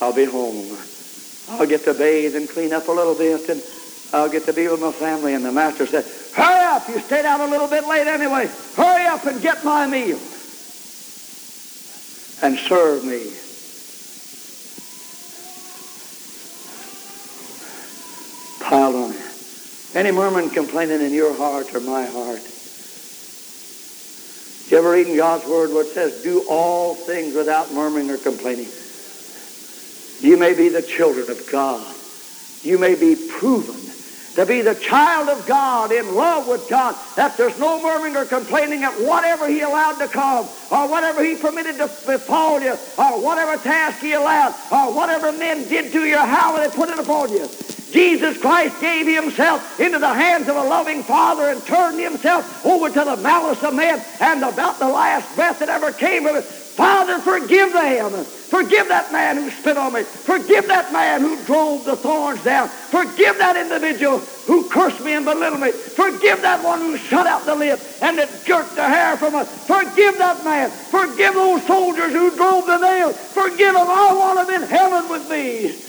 [0.00, 0.76] I'll be home.
[1.50, 3.62] I'll get to bathe and clean up a little bit and
[4.12, 5.34] I'll get to be with my family.
[5.34, 8.50] And the master said, hurry up, you stayed out a little bit late anyway.
[8.74, 10.18] Hurry up and get my meal
[12.42, 13.32] and serve me.
[18.60, 19.96] Piled on it.
[19.96, 22.57] Any murmuring, complaining in your heart or my heart?
[24.70, 28.18] You ever read in God's Word where it says, do all things without murmuring or
[28.18, 28.68] complaining?
[30.20, 31.94] You may be the children of God.
[32.62, 33.76] You may be proven
[34.34, 38.24] to be the child of God, in love with God, that there's no murmuring or
[38.24, 43.22] complaining at whatever He allowed to come, or whatever He permitted to befall you, or
[43.22, 47.32] whatever task He allowed, or whatever men did to you, how they put it upon
[47.32, 47.48] you.
[47.90, 52.88] Jesus Christ gave himself into the hands of a loving Father and turned himself over
[52.88, 56.44] to the malice of men and about the last breath that ever came of it.
[56.44, 58.24] Father, forgive them.
[58.24, 60.04] Forgive that man who spit on me.
[60.04, 62.68] Forgive that man who drove the thorns down.
[62.68, 65.72] Forgive that individual who cursed me and belittled me.
[65.72, 69.48] Forgive that one who shut out the lip and that jerked the hair from us.
[69.66, 70.70] Forgive that man.
[70.70, 73.16] Forgive those soldiers who drove the nails.
[73.16, 73.86] Forgive them.
[73.88, 75.87] I want them in heaven with me.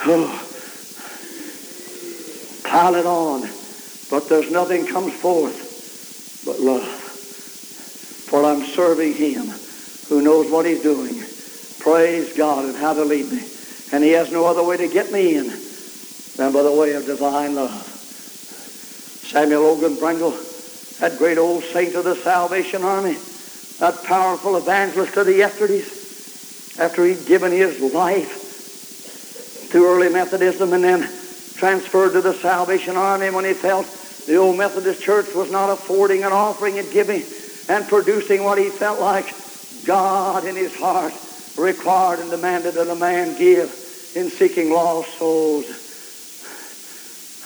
[0.00, 0.50] Oh,
[2.64, 3.42] pile it on,
[4.10, 6.82] but there's nothing comes forth but love.
[8.28, 9.46] For I'm serving Him
[10.08, 11.22] who knows what He's doing.
[11.78, 13.42] Praise God and how to lead me.
[13.92, 15.48] And He has no other way to get me in
[16.36, 17.90] than by the way of divine love.
[19.30, 23.16] Samuel Logan Brengle, that great old saint of the Salvation Army,
[23.78, 28.43] that powerful evangelist of the yesterdays, after he'd given his life
[29.74, 31.10] to early Methodism and then
[31.56, 33.84] transferred to the Salvation Army when he felt
[34.24, 37.26] the old Methodist Church was not affording an offering and giving
[37.68, 39.34] and producing what he felt like
[39.84, 41.12] God in his heart
[41.56, 45.66] required and demanded that a man give in seeking lost souls.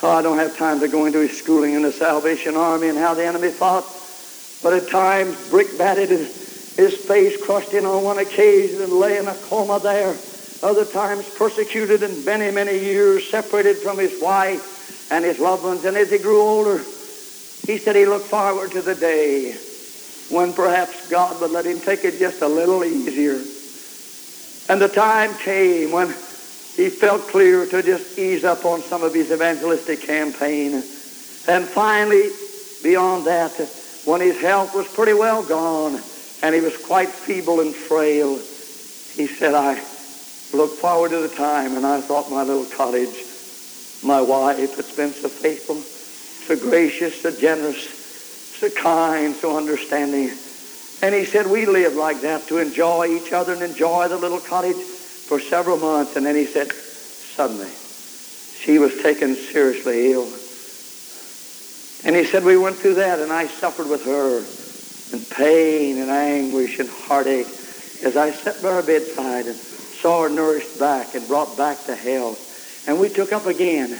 [0.02, 2.98] Oh, I don't have time to go into his schooling in the Salvation Army and
[2.98, 3.86] how the enemy fought,
[4.62, 6.26] but at times brick-batted and
[6.76, 10.18] his face crushed in on one occasion and lay in a coma there
[10.62, 15.84] other times persecuted and many, many years separated from his wife and his loved ones.
[15.84, 19.52] And as he grew older, he said he looked forward to the day
[20.30, 23.40] when perhaps God would let him take it just a little easier.
[24.68, 29.14] And the time came when he felt clear to just ease up on some of
[29.14, 30.74] his evangelistic campaign.
[30.74, 32.30] And finally,
[32.82, 33.52] beyond that,
[34.04, 36.00] when his health was pretty well gone
[36.42, 39.74] and he was quite feeble and frail, he said, I
[40.52, 43.24] look forward to the time and I thought my little cottage,
[44.02, 47.88] my wife that's been so faithful, so gracious, so generous,
[48.58, 50.30] so kind, so understanding.
[51.02, 54.40] And he said we lived like that to enjoy each other and enjoy the little
[54.40, 56.16] cottage for several months.
[56.16, 57.70] And then he said, suddenly,
[58.64, 60.28] she was taken seriously ill.
[62.04, 64.42] And he said we went through that and I suffered with her
[65.16, 67.46] in pain and anguish and heartache
[68.02, 69.56] as I sat by her bedside and
[70.00, 72.86] saw her nourished back and brought back to health.
[72.86, 73.90] And we took up again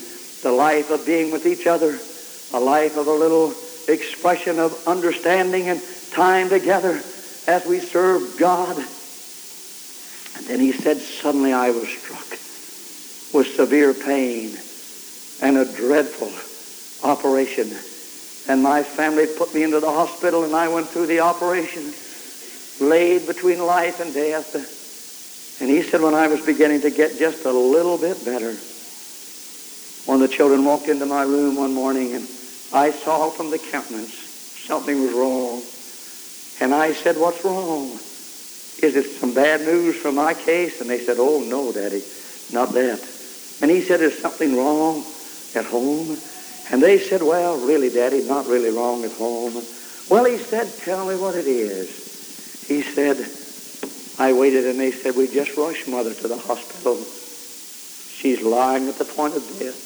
[0.43, 1.99] the life of being with each other,
[2.55, 3.53] a life of a little
[3.89, 5.81] expression of understanding and
[6.13, 7.01] time together
[7.47, 8.77] as we served God.
[8.77, 12.29] And then he said, suddenly I was struck
[13.35, 14.57] with severe pain
[15.43, 16.33] and a dreadful
[17.09, 17.71] operation.
[18.49, 21.93] And my family put me into the hospital and I went through the operation,
[22.81, 24.78] laid between life and death.
[25.61, 28.55] And he said when I was beginning to get just a little bit better,
[30.07, 32.25] one of the children walked into my room one morning and
[32.73, 34.15] I saw from the countenance
[34.67, 35.63] something was wrong.
[36.61, 37.91] And I said, what's wrong?
[38.83, 40.81] Is it some bad news from my case?
[40.81, 42.03] And they said, oh, no, Daddy,
[42.53, 43.01] not that.
[43.61, 45.05] And he said, is something wrong
[45.55, 46.17] at home?
[46.71, 49.55] And they said, well, really, Daddy, not really wrong at home.
[50.09, 52.65] Well, he said, tell me what it is.
[52.67, 53.17] He said,
[54.19, 56.97] I waited and they said, we just rushed mother to the hospital.
[56.97, 59.85] She's lying at the point of death.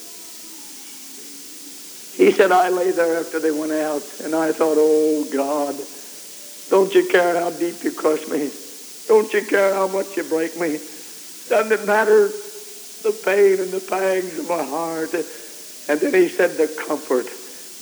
[2.16, 5.74] He said, I lay there after they went out and I thought, oh God,
[6.70, 8.50] Don't you care how deep you crush me?
[9.06, 10.78] Don't you care how much you break me?
[11.50, 15.12] Doesn't it matter the pain and the pangs of my heart?
[15.12, 17.26] And then he said, the comfort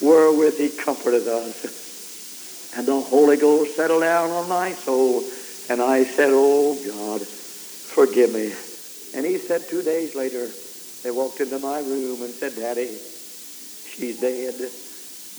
[0.02, 2.74] wherewith he comforted us.
[2.76, 5.22] And the Holy Ghost settled down on my soul.
[5.70, 8.50] And I said, oh God, forgive me.
[9.14, 10.50] And he said two days later,
[11.04, 12.88] they walked into my room and said, Daddy,
[13.94, 14.58] she's dead.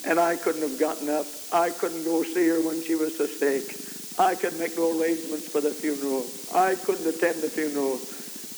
[0.08, 1.28] And I couldn't have gotten up.
[1.52, 3.76] I couldn't go see her when she was so sick.
[4.18, 6.26] I could make no arrangements for the funeral.
[6.56, 8.00] I couldn't attend the funeral.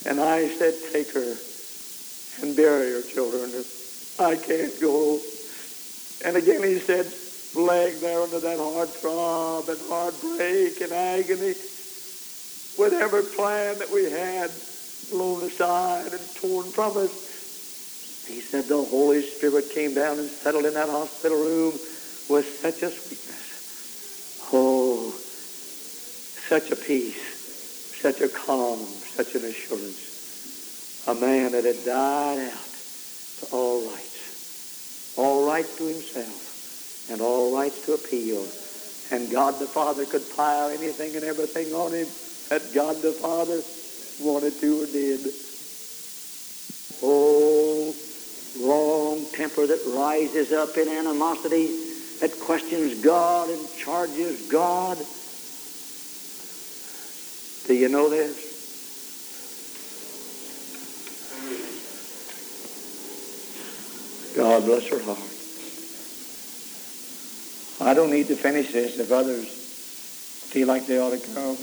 [0.06, 1.36] And I said, take her
[2.46, 3.50] and bury her children.
[4.20, 5.20] I can't go.
[6.24, 7.12] And again he said,
[7.56, 11.56] laying there under that hard throb and heartbreak and agony,
[12.78, 14.52] with every plan that we had
[15.12, 17.12] blown aside and torn from us.
[18.28, 21.80] He said the Holy Spirit came down and settled in that hospital room
[22.30, 24.50] with such a sweetness.
[24.52, 25.14] Oh,
[26.50, 27.22] such a peace,
[28.02, 28.80] such a calm,
[29.16, 31.04] such an assurance.
[31.08, 32.70] A man that had died out
[33.40, 36.43] to all rights, all right to himself,
[37.10, 38.46] and all rights to appeal.
[39.12, 42.08] And God the Father could pile anything and everything on him
[42.50, 43.62] that God the Father
[44.22, 45.28] wanted to or did.
[47.04, 47.94] Oh,
[48.62, 51.68] wrong temper that rises up in animosity,
[52.22, 54.98] that questions God and charges God.
[57.68, 58.52] Do you know this?
[64.36, 65.43] God bless her heart.
[67.86, 71.58] I don't need to finish this if others feel like they ought to come.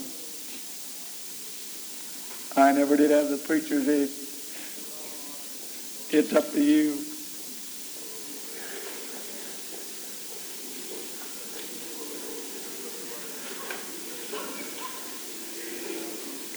[2.63, 4.11] I never did have the preacher's ed.
[6.13, 6.99] It's up to you.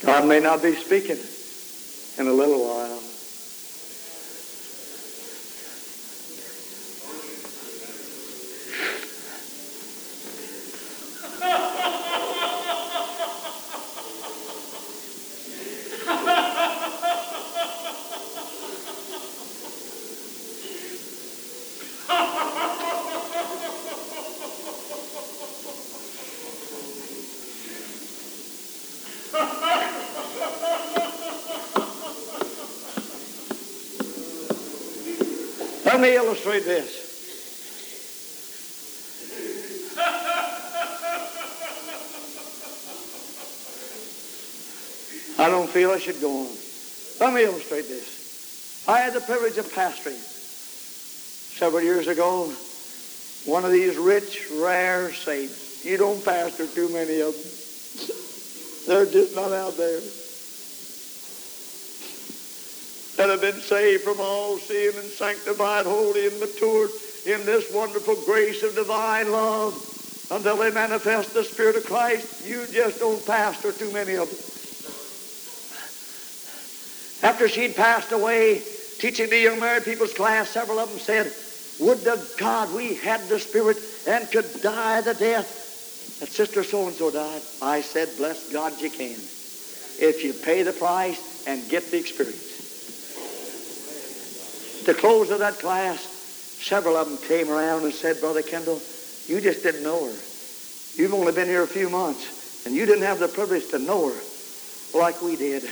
[0.05, 1.18] God may not be speaking
[2.18, 2.99] in a little while.
[35.86, 37.12] Let me illustrate this.
[45.39, 46.50] I don't feel I should go on.
[47.20, 48.86] Let me illustrate this.
[48.88, 50.20] I had the privilege of pastoring
[51.58, 52.52] several years ago
[53.46, 55.84] one of these rich, rare saints.
[55.86, 57.44] You don't pastor too many of them.
[58.88, 60.00] They're just not out there.
[63.18, 66.89] That have been saved from all sin and sanctified, holy, and matured
[67.26, 69.74] in this wonderful grace of divine love
[70.32, 72.26] until they manifest the Spirit of Christ.
[72.46, 74.39] You just don't pastor too many of them.
[77.22, 78.64] After she'd passed away,
[79.00, 81.34] teaching the young married people's class, several of them said,
[81.80, 83.78] Would to God we had the Spirit
[84.08, 87.41] and could die the death that Sister So-and-so died.
[87.62, 89.20] I said, Bless God you can.
[90.00, 92.43] If you pay the price and get the experience.
[94.84, 96.05] At the close of that class,
[96.59, 98.81] several of them came around and said, Brother Kendall,
[99.27, 100.19] you just didn't know her.
[100.97, 104.09] You've only been here a few months, and you didn't have the privilege to know
[104.09, 104.19] her
[104.93, 105.63] like we did.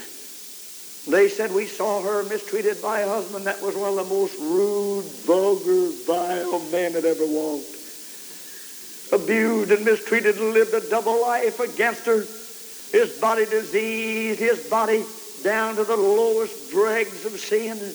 [1.10, 4.40] They said we saw her mistreated by a husband that was one of the most
[4.40, 7.76] rude, vulgar, vile men that ever walked.
[9.12, 12.26] Abused and mistreated and lived a double life against her.
[12.94, 15.04] His body diseased, his body
[15.44, 17.94] down to the lowest dregs of sin.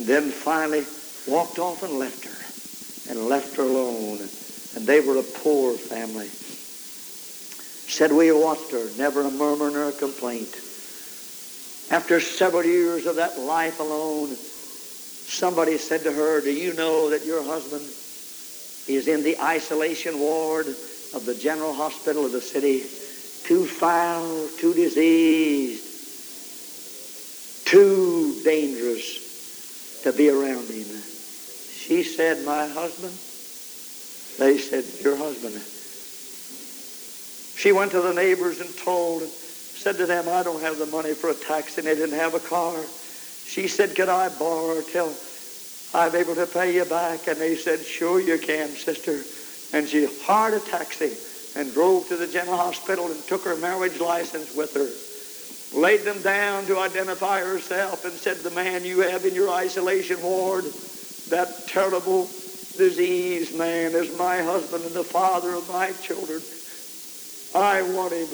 [0.00, 0.82] And then finally
[1.28, 3.12] walked off and left her.
[3.12, 4.18] And left her alone.
[4.74, 6.28] And they were a poor family.
[7.86, 10.54] Said we watched her, never a murmur nor a complaint.
[11.90, 17.26] After several years of that life alone, somebody said to her, do you know that
[17.26, 17.82] your husband
[18.88, 22.84] is in the isolation ward of the general hospital of the city?
[23.46, 25.84] Too foul, too diseased,
[27.66, 29.29] too dangerous
[30.02, 30.86] to be around him.
[31.90, 33.12] She said, my husband?
[34.38, 35.54] They said, your husband.
[37.56, 40.86] She went to the neighbors and told and said to them, I don't have the
[40.86, 41.80] money for a taxi.
[41.80, 42.78] And they didn't have a car.
[43.44, 45.12] She said, could I borrow till
[45.92, 47.26] I'm able to pay you back?
[47.26, 49.24] And they said, sure you can, sister.
[49.76, 51.16] And she hired a taxi
[51.58, 54.88] and drove to the general hospital and took her marriage license with her.
[55.80, 60.20] Laid them down to identify herself and said, the man you have in your isolation
[60.20, 60.74] ward,
[61.28, 62.30] that terrible
[62.76, 66.42] disease man is my husband and the father of my children.
[67.54, 68.28] I want him.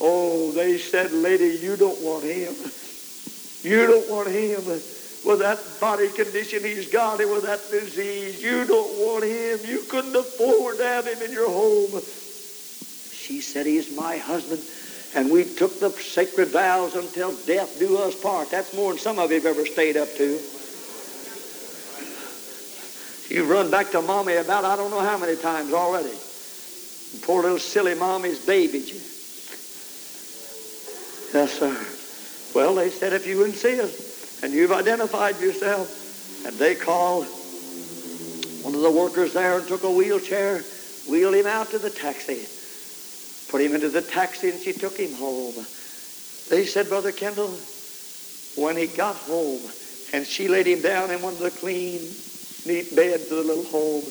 [0.00, 2.72] Oh, they said, lady, you don't want him.
[3.62, 4.82] You don't want him
[5.22, 8.40] with that body condition he's got and with that disease.
[8.42, 9.66] You don't want him.
[9.66, 12.02] You couldn't afford to have him in your home.
[13.10, 14.62] She said, he's my husband.
[15.16, 18.50] And we took the sacred vows until death do us part.
[18.50, 20.38] That's more than some of you have ever stayed up to.
[23.34, 26.12] You've run back to mommy about I don't know how many times already.
[27.22, 29.00] Poor little silly mommy's babied you.
[31.32, 31.74] Yes, sir.
[32.54, 37.26] Well, they said if you wouldn't see us, and you've identified yourself, and they called
[38.62, 40.60] one of the workers there and took a wheelchair,
[41.08, 42.46] wheeled him out to the taxi,
[43.48, 45.54] put him into the taxi, and she took him home.
[46.48, 47.56] They said, Brother Kendall,
[48.56, 49.60] when he got home,
[50.12, 52.00] and she laid him down in one of the clean,
[52.66, 54.02] neat beds of the little home,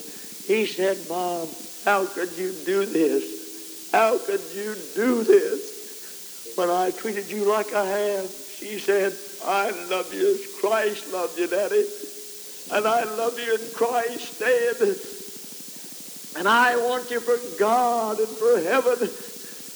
[0.48, 1.48] he said, Mom,
[1.84, 3.90] how could you do this?
[3.92, 6.54] How could you do this?
[6.56, 9.14] When I treated you like I have, she said,
[9.44, 11.86] I love you as Christ loved you, Daddy.
[12.72, 15.15] And I love you in Christ, Dad.
[16.36, 19.10] And I want you for God and for heaven.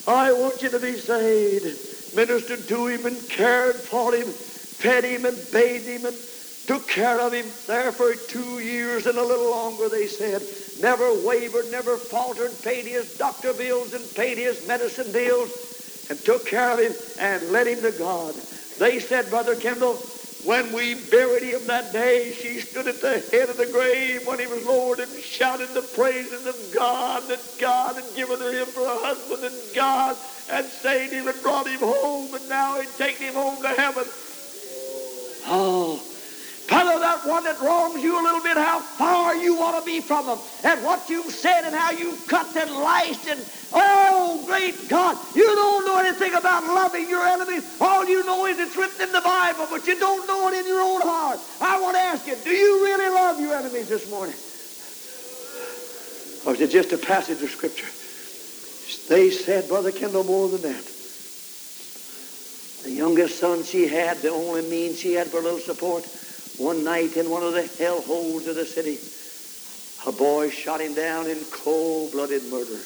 [0.05, 1.77] I want you to be saved.
[2.13, 4.33] Ministered to him and cared for him,
[4.77, 6.17] fed him and bathed him and
[6.65, 10.47] took care of him there for two years and a little longer, they said.
[10.79, 15.49] Never wavered, never faltered, paid his doctor bills and paid his medicine bills
[16.09, 18.35] and took care of him and led him to God.
[18.77, 20.05] They said, Brother Kendall,
[20.43, 24.39] when we buried him that day, she stood at the head of the grave when
[24.39, 28.67] he was lowered and shouted the praises of God that God had given her him
[28.67, 30.15] for a husband and God
[30.47, 34.05] had saved him and brought him home and now he'd taken him home to heaven.
[35.45, 36.01] Oh,
[36.69, 39.99] Fellow, that one that wrongs you a little bit, how far you want to be
[39.99, 43.41] from them, and what you've said, and how you've cut and liced, and
[43.73, 47.65] oh, great God, you don't know anything about loving your enemies.
[47.81, 50.67] All you know is it's written in the Bible, but you don't know it in
[50.67, 51.39] your own heart.
[51.59, 54.35] I want to ask you, do you really love your enemies this morning?
[56.45, 57.89] Or is it just a passage of Scripture?
[59.11, 60.85] They said, Brother Kendall, more than that.
[62.83, 66.05] The youngest son she had, the only means she had for a little support,
[66.59, 68.99] one night in one of the hell holes of the city,
[70.05, 72.79] a boy shot him down in cold-blooded murder.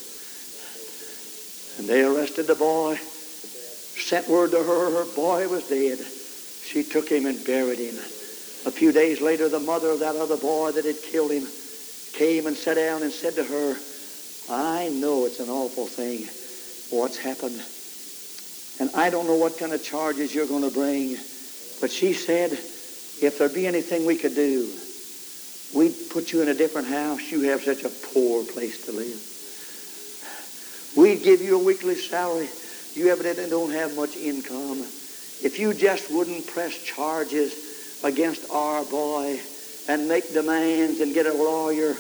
[1.77, 5.99] And they arrested the boy, sent word to her her boy was dead.
[5.99, 7.95] She took him and buried him.
[8.65, 11.47] A few days later, the mother of that other boy that had killed him
[12.13, 13.75] came and sat down and said to her,
[14.49, 16.27] I know it's an awful thing
[16.97, 17.59] what's happened.
[18.79, 21.17] And I don't know what kind of charges you're going to bring.
[21.81, 22.57] But she said,
[23.25, 24.69] if there be anything we could do,
[25.73, 27.31] we'd put you in a different house.
[27.31, 29.29] You have such a poor place to live.
[30.95, 32.49] We'd give you a weekly salary.
[32.93, 34.79] You evidently don't have much income.
[34.81, 39.39] If you just wouldn't press charges against our boy
[39.87, 41.95] and make demands and get a lawyer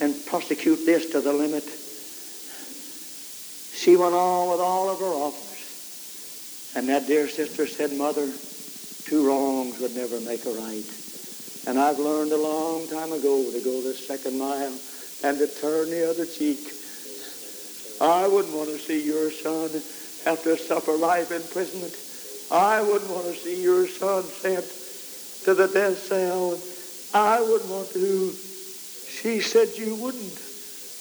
[0.00, 1.64] and prosecute this to the limit.
[3.74, 6.74] She went on with all of her offers.
[6.76, 8.28] And that dear sister said, Mother,
[9.06, 10.84] two wrongs would never make a right.
[11.66, 14.76] And I've learned a long time ago to go the second mile
[15.22, 16.60] and to turn the other cheek.
[18.00, 19.70] I wouldn't want to see your son
[20.24, 21.96] have to suffer life imprisonment.
[22.50, 24.64] I wouldn't want to see your son sent
[25.44, 26.58] to the death cell.
[27.14, 28.30] I wouldn't want to.
[28.32, 30.40] She said you wouldn't.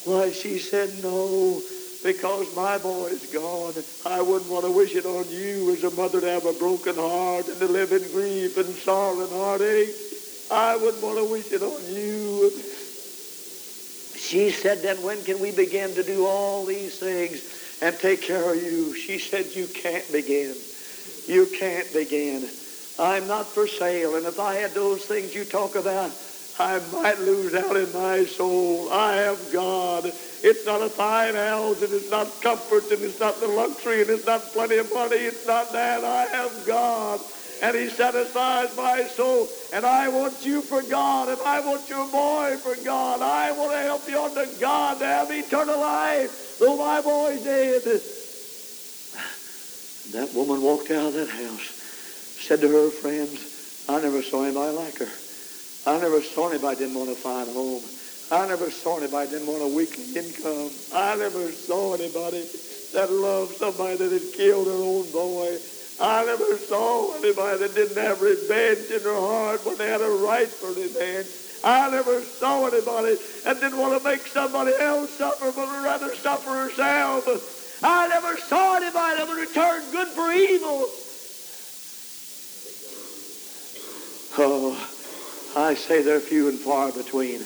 [0.06, 1.62] Why, she said no,
[2.04, 3.74] because my boy is gone.
[4.06, 6.96] I wouldn't want to wish it on you as a mother to have a broken
[6.96, 9.96] heart and to live in grief and sorrow and heartache.
[10.52, 12.52] I wouldn't want to wish it on you.
[14.16, 17.42] She said, then when can we begin to do all these things
[17.82, 18.96] and take care of you?
[18.96, 20.56] She said, you can't begin.
[21.28, 22.50] You can't begin.
[23.00, 26.12] I'm not for sale, and if I had those things you talk about,
[26.60, 28.92] I might lose out in my soul.
[28.92, 30.14] I have God.
[30.44, 34.10] It's not a fine house, and it's not comfort, and it's not the luxury, and
[34.10, 35.16] it's not plenty of money.
[35.16, 36.04] It's not that.
[36.04, 37.22] I have God,
[37.62, 39.48] and He satisfies my soul.
[39.72, 43.22] And I want you for God, and I want your boy for God.
[43.22, 47.84] I want to help you unto God to have eternal life, though my boy's dead.
[50.12, 51.72] That woman walked out of that house,
[52.38, 53.40] said to her friends,
[53.88, 55.10] I never saw anybody like her.
[55.86, 57.82] I never saw anybody didn't want to find home.
[58.32, 60.72] I never saw anybody that didn't want a weekly income.
[60.92, 62.48] I never saw anybody
[62.94, 65.60] that loved somebody that had killed their own boy.
[66.00, 70.10] I never saw anybody that didn't have revenge in their heart when they had a
[70.10, 71.28] right for revenge.
[71.64, 76.16] I never saw anybody that didn't want to make somebody else suffer but would rather
[76.16, 77.26] suffer herself.
[77.82, 80.90] I never saw anybody that would return good for evil.
[84.38, 84.90] Oh,
[85.56, 87.46] I say they're few and far between.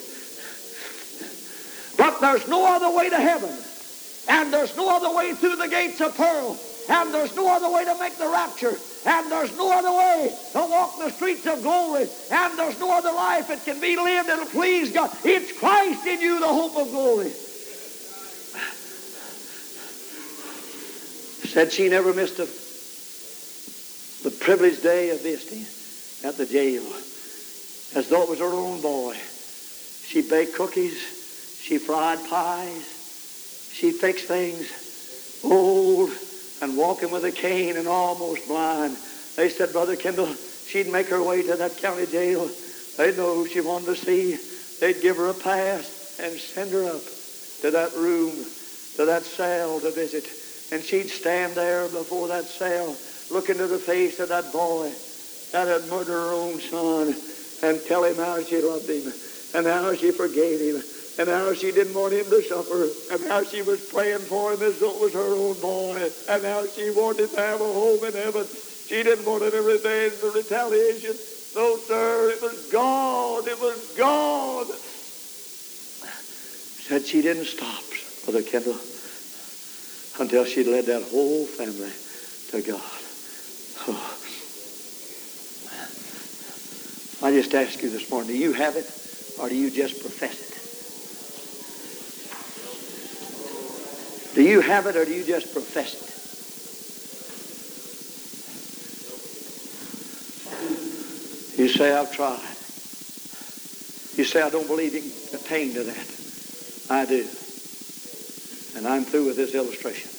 [1.97, 3.55] But there's no other way to heaven.
[4.29, 6.59] And there's no other way through the gates of pearl.
[6.89, 8.75] And there's no other way to make the rapture.
[9.05, 12.07] And there's no other way to walk the streets of glory.
[12.31, 15.11] And there's no other life that can be lived that'll please God.
[15.23, 17.31] It's Christ in you, the hope of glory.
[21.47, 22.45] Said she never missed a,
[24.23, 25.65] the privileged day of visiting
[26.27, 26.83] at the jail
[27.95, 29.15] as though it was her own boy.
[30.05, 31.17] She baked cookies.
[31.67, 32.83] She fried pies.
[33.73, 34.71] She fixed things.
[35.43, 36.11] Old
[36.61, 38.95] and walking with a cane and almost blind.
[39.35, 40.33] They said, Brother Kendall,
[40.65, 42.49] she'd make her way to that county jail.
[42.95, 44.39] They'd know who she wanted to see.
[44.79, 47.03] They'd give her a pass and send her up
[47.61, 48.45] to that room,
[48.95, 50.25] to that cell to visit.
[50.71, 52.95] And she'd stand there before that cell,
[53.29, 54.93] look into the face of that boy
[55.51, 57.21] that had murdered her own son
[57.61, 59.13] and tell him how she loved him
[59.53, 60.81] and how she forgave him
[61.17, 64.61] and how she didn't want him to suffer and how she was praying for him
[64.61, 68.03] as though it was her own boy and how she wanted to have a home
[68.03, 68.45] in heaven.
[68.87, 71.17] She didn't want any revenge or retaliation.
[71.55, 73.47] No, sir, it was God.
[73.47, 74.67] It was God.
[76.87, 77.83] Said she didn't stop,
[78.23, 78.77] Brother Kendall,
[80.19, 81.91] until she led that whole family
[82.51, 82.81] to God.
[83.87, 84.13] Oh.
[87.27, 88.85] I just ask you this morning, do you have it
[89.39, 90.56] or do you just profess it?
[94.37, 96.03] Do you have it or do you just profess it?
[101.59, 102.37] You say, I've tried.
[104.15, 106.07] You say, I don't believe you can attain to that.
[106.91, 107.27] I do.
[108.77, 110.11] And I'm through with this illustration.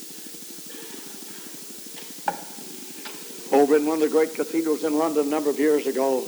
[3.57, 6.23] Over in one of the great cathedrals in London a number of years ago,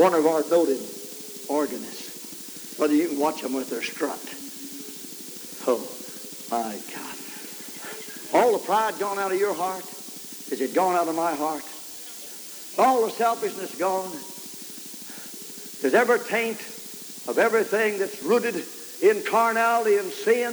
[0.00, 0.80] one of our noted
[1.50, 4.35] organists, whether you can watch them with their strut.
[5.66, 5.80] Oh,
[6.50, 7.16] my God.
[8.34, 9.84] All the pride gone out of your heart?
[10.52, 11.64] Is it gone out of my heart?
[12.78, 14.12] All the selfishness gone?
[15.82, 16.60] Is every taint
[17.28, 18.64] of everything that's rooted
[19.02, 20.52] in carnality and sin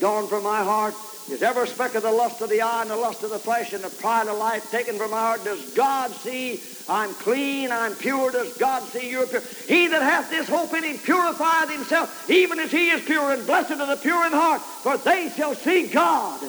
[0.00, 0.94] gone from my heart?
[1.30, 3.72] Is every speck of the lust of the eye and the lust of the flesh
[3.72, 5.44] and the pride of life taken from my heart?
[5.44, 8.30] Does God see I'm clean, I'm pure?
[8.30, 9.42] Does God see you're pure?
[9.66, 13.44] He that hath this hope in him purifieth himself, even as he is pure, and
[13.44, 16.40] blessed are the pure in heart, for they shall see God.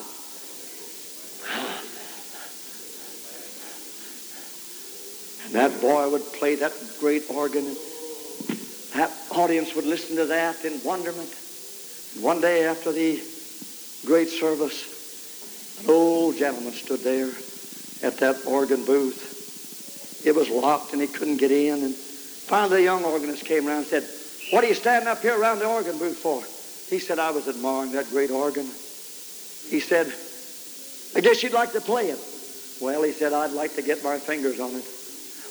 [5.45, 7.65] And that boy would play that great organ.
[7.65, 8.57] And
[8.93, 11.33] that audience would listen to that in wonderment.
[12.15, 13.23] And one day after the
[14.05, 17.31] great service, an old gentleman stood there
[18.03, 19.36] at that organ booth.
[20.25, 21.83] It was locked and he couldn't get in.
[21.83, 24.03] And finally the young organist came around and said,
[24.51, 26.41] what are you standing up here around the organ booth for?
[26.89, 28.65] He said, I was admiring that great organ.
[28.65, 30.13] He said,
[31.15, 32.19] I guess you'd like to play it.
[32.81, 34.85] Well, he said, I'd like to get my fingers on it.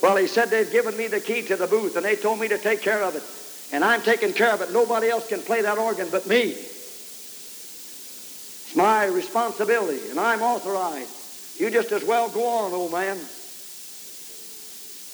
[0.02, 2.48] Well, he said they've given me the key to the booth and they told me
[2.48, 3.22] to take care of it.
[3.74, 4.72] And I'm taking care of it.
[4.72, 6.52] Nobody else can play that organ but me.
[6.52, 11.60] It's my responsibility and I'm authorized.
[11.60, 13.18] You just as well go on, old man.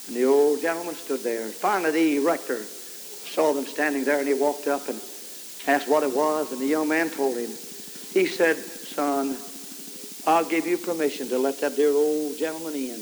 [0.07, 1.47] And the old gentleman stood there.
[1.47, 4.99] Finally, the rector saw them standing there and he walked up and
[5.67, 6.51] asked what it was.
[6.51, 7.49] And the young man told him.
[7.49, 9.35] He said, son,
[10.27, 12.99] I'll give you permission to let that dear old gentleman in.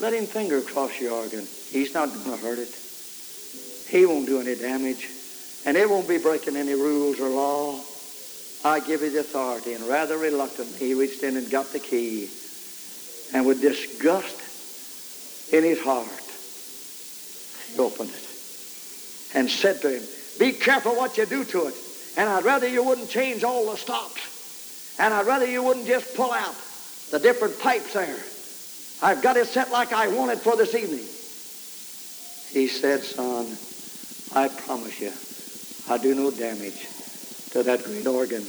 [0.00, 1.46] Let him finger across your organ.
[1.70, 2.74] He's not going to hurt it.
[3.88, 5.08] He won't do any damage.
[5.64, 7.80] And it won't be breaking any rules or law.
[8.64, 9.74] I give you the authority.
[9.74, 12.28] And rather reluctantly, he reached in and got the key.
[13.32, 14.40] And with disgust
[15.52, 16.21] in his heart,
[17.72, 18.28] he opened it
[19.34, 20.02] and said to him,
[20.38, 21.74] be careful what you do to it.
[22.16, 24.96] And I'd rather you wouldn't change all the stops.
[24.98, 26.54] And I'd rather you wouldn't just pull out
[27.10, 28.16] the different pipes there.
[29.02, 31.06] I've got it set like I want it for this evening.
[32.52, 33.56] He said, son,
[34.34, 35.12] I promise you,
[35.92, 36.86] I do no damage
[37.50, 38.44] to that great organ.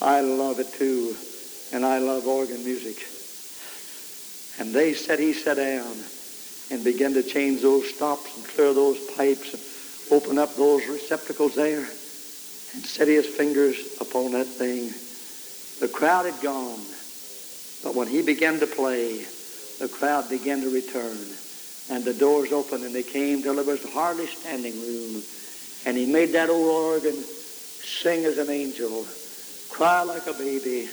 [0.00, 1.14] I love it too,
[1.72, 2.96] and I love organ music.
[4.60, 5.96] And they said he sat down,
[6.70, 9.62] and begin to change those stops and clear those pipes and
[10.10, 14.92] open up those receptacles there and set his fingers upon that thing.
[15.80, 16.80] The crowd had gone,
[17.82, 19.24] but when he began to play,
[19.78, 21.16] the crowd began to return.
[21.88, 25.22] And the doors opened and they came till there was hardly standing room.
[25.84, 29.06] And he made that old organ sing as an angel,
[29.70, 30.88] cry like a baby,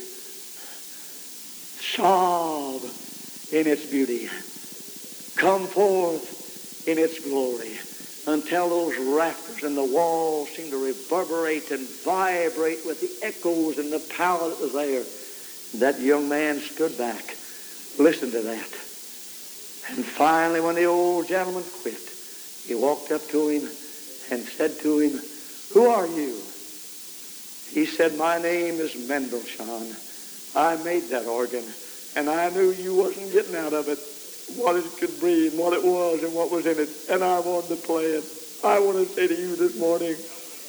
[1.80, 2.82] sob
[3.52, 4.28] in its beauty,
[5.36, 7.78] come forth in its glory
[8.26, 13.92] until those rafters and the walls seemed to reverberate and vibrate with the echoes and
[13.92, 15.04] the power that was there.
[15.74, 17.36] That young man stood back,
[17.98, 18.70] listened to that.
[19.88, 22.00] And finally, when the old gentleman quit,
[22.64, 23.68] he walked up to him
[24.30, 25.20] and said to him,
[25.72, 26.40] Who are you?
[27.70, 29.96] He said, My name is Mendelssohn.
[30.54, 31.64] I made that organ,
[32.14, 33.98] and I knew you wasn't getting out of it
[34.56, 37.40] what it could be and what it was and what was in it, and I
[37.40, 38.24] wanted to play it.
[38.62, 40.16] I want to say to you this morning,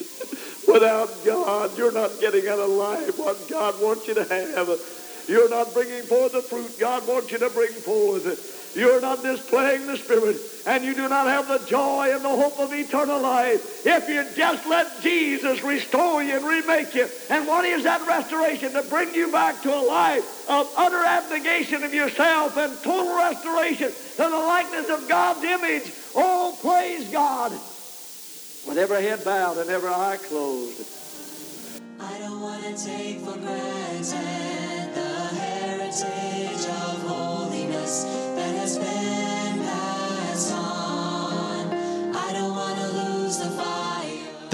[0.67, 4.79] without God, you're not getting out of life what God wants you to have.
[5.27, 8.73] You're not bringing forth the fruit God wants you to bring forth.
[8.75, 12.59] You're not displaying the Spirit, and you do not have the joy and the hope
[12.59, 17.07] of eternal life if you just let Jesus restore you and remake you.
[17.29, 18.73] And what is that restoration?
[18.73, 23.89] To bring you back to a life of utter abnegation of yourself and total restoration
[23.89, 25.91] to the likeness of God's image.
[26.15, 27.51] Oh, praise God.
[28.67, 30.95] With every head bowed and every eye closed.
[31.99, 38.03] I don't want to take for granted the heritage of holiness
[38.35, 39.24] that has been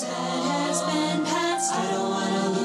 [0.00, 1.70] has been passed.
[1.70, 2.61] I don't wanna lose.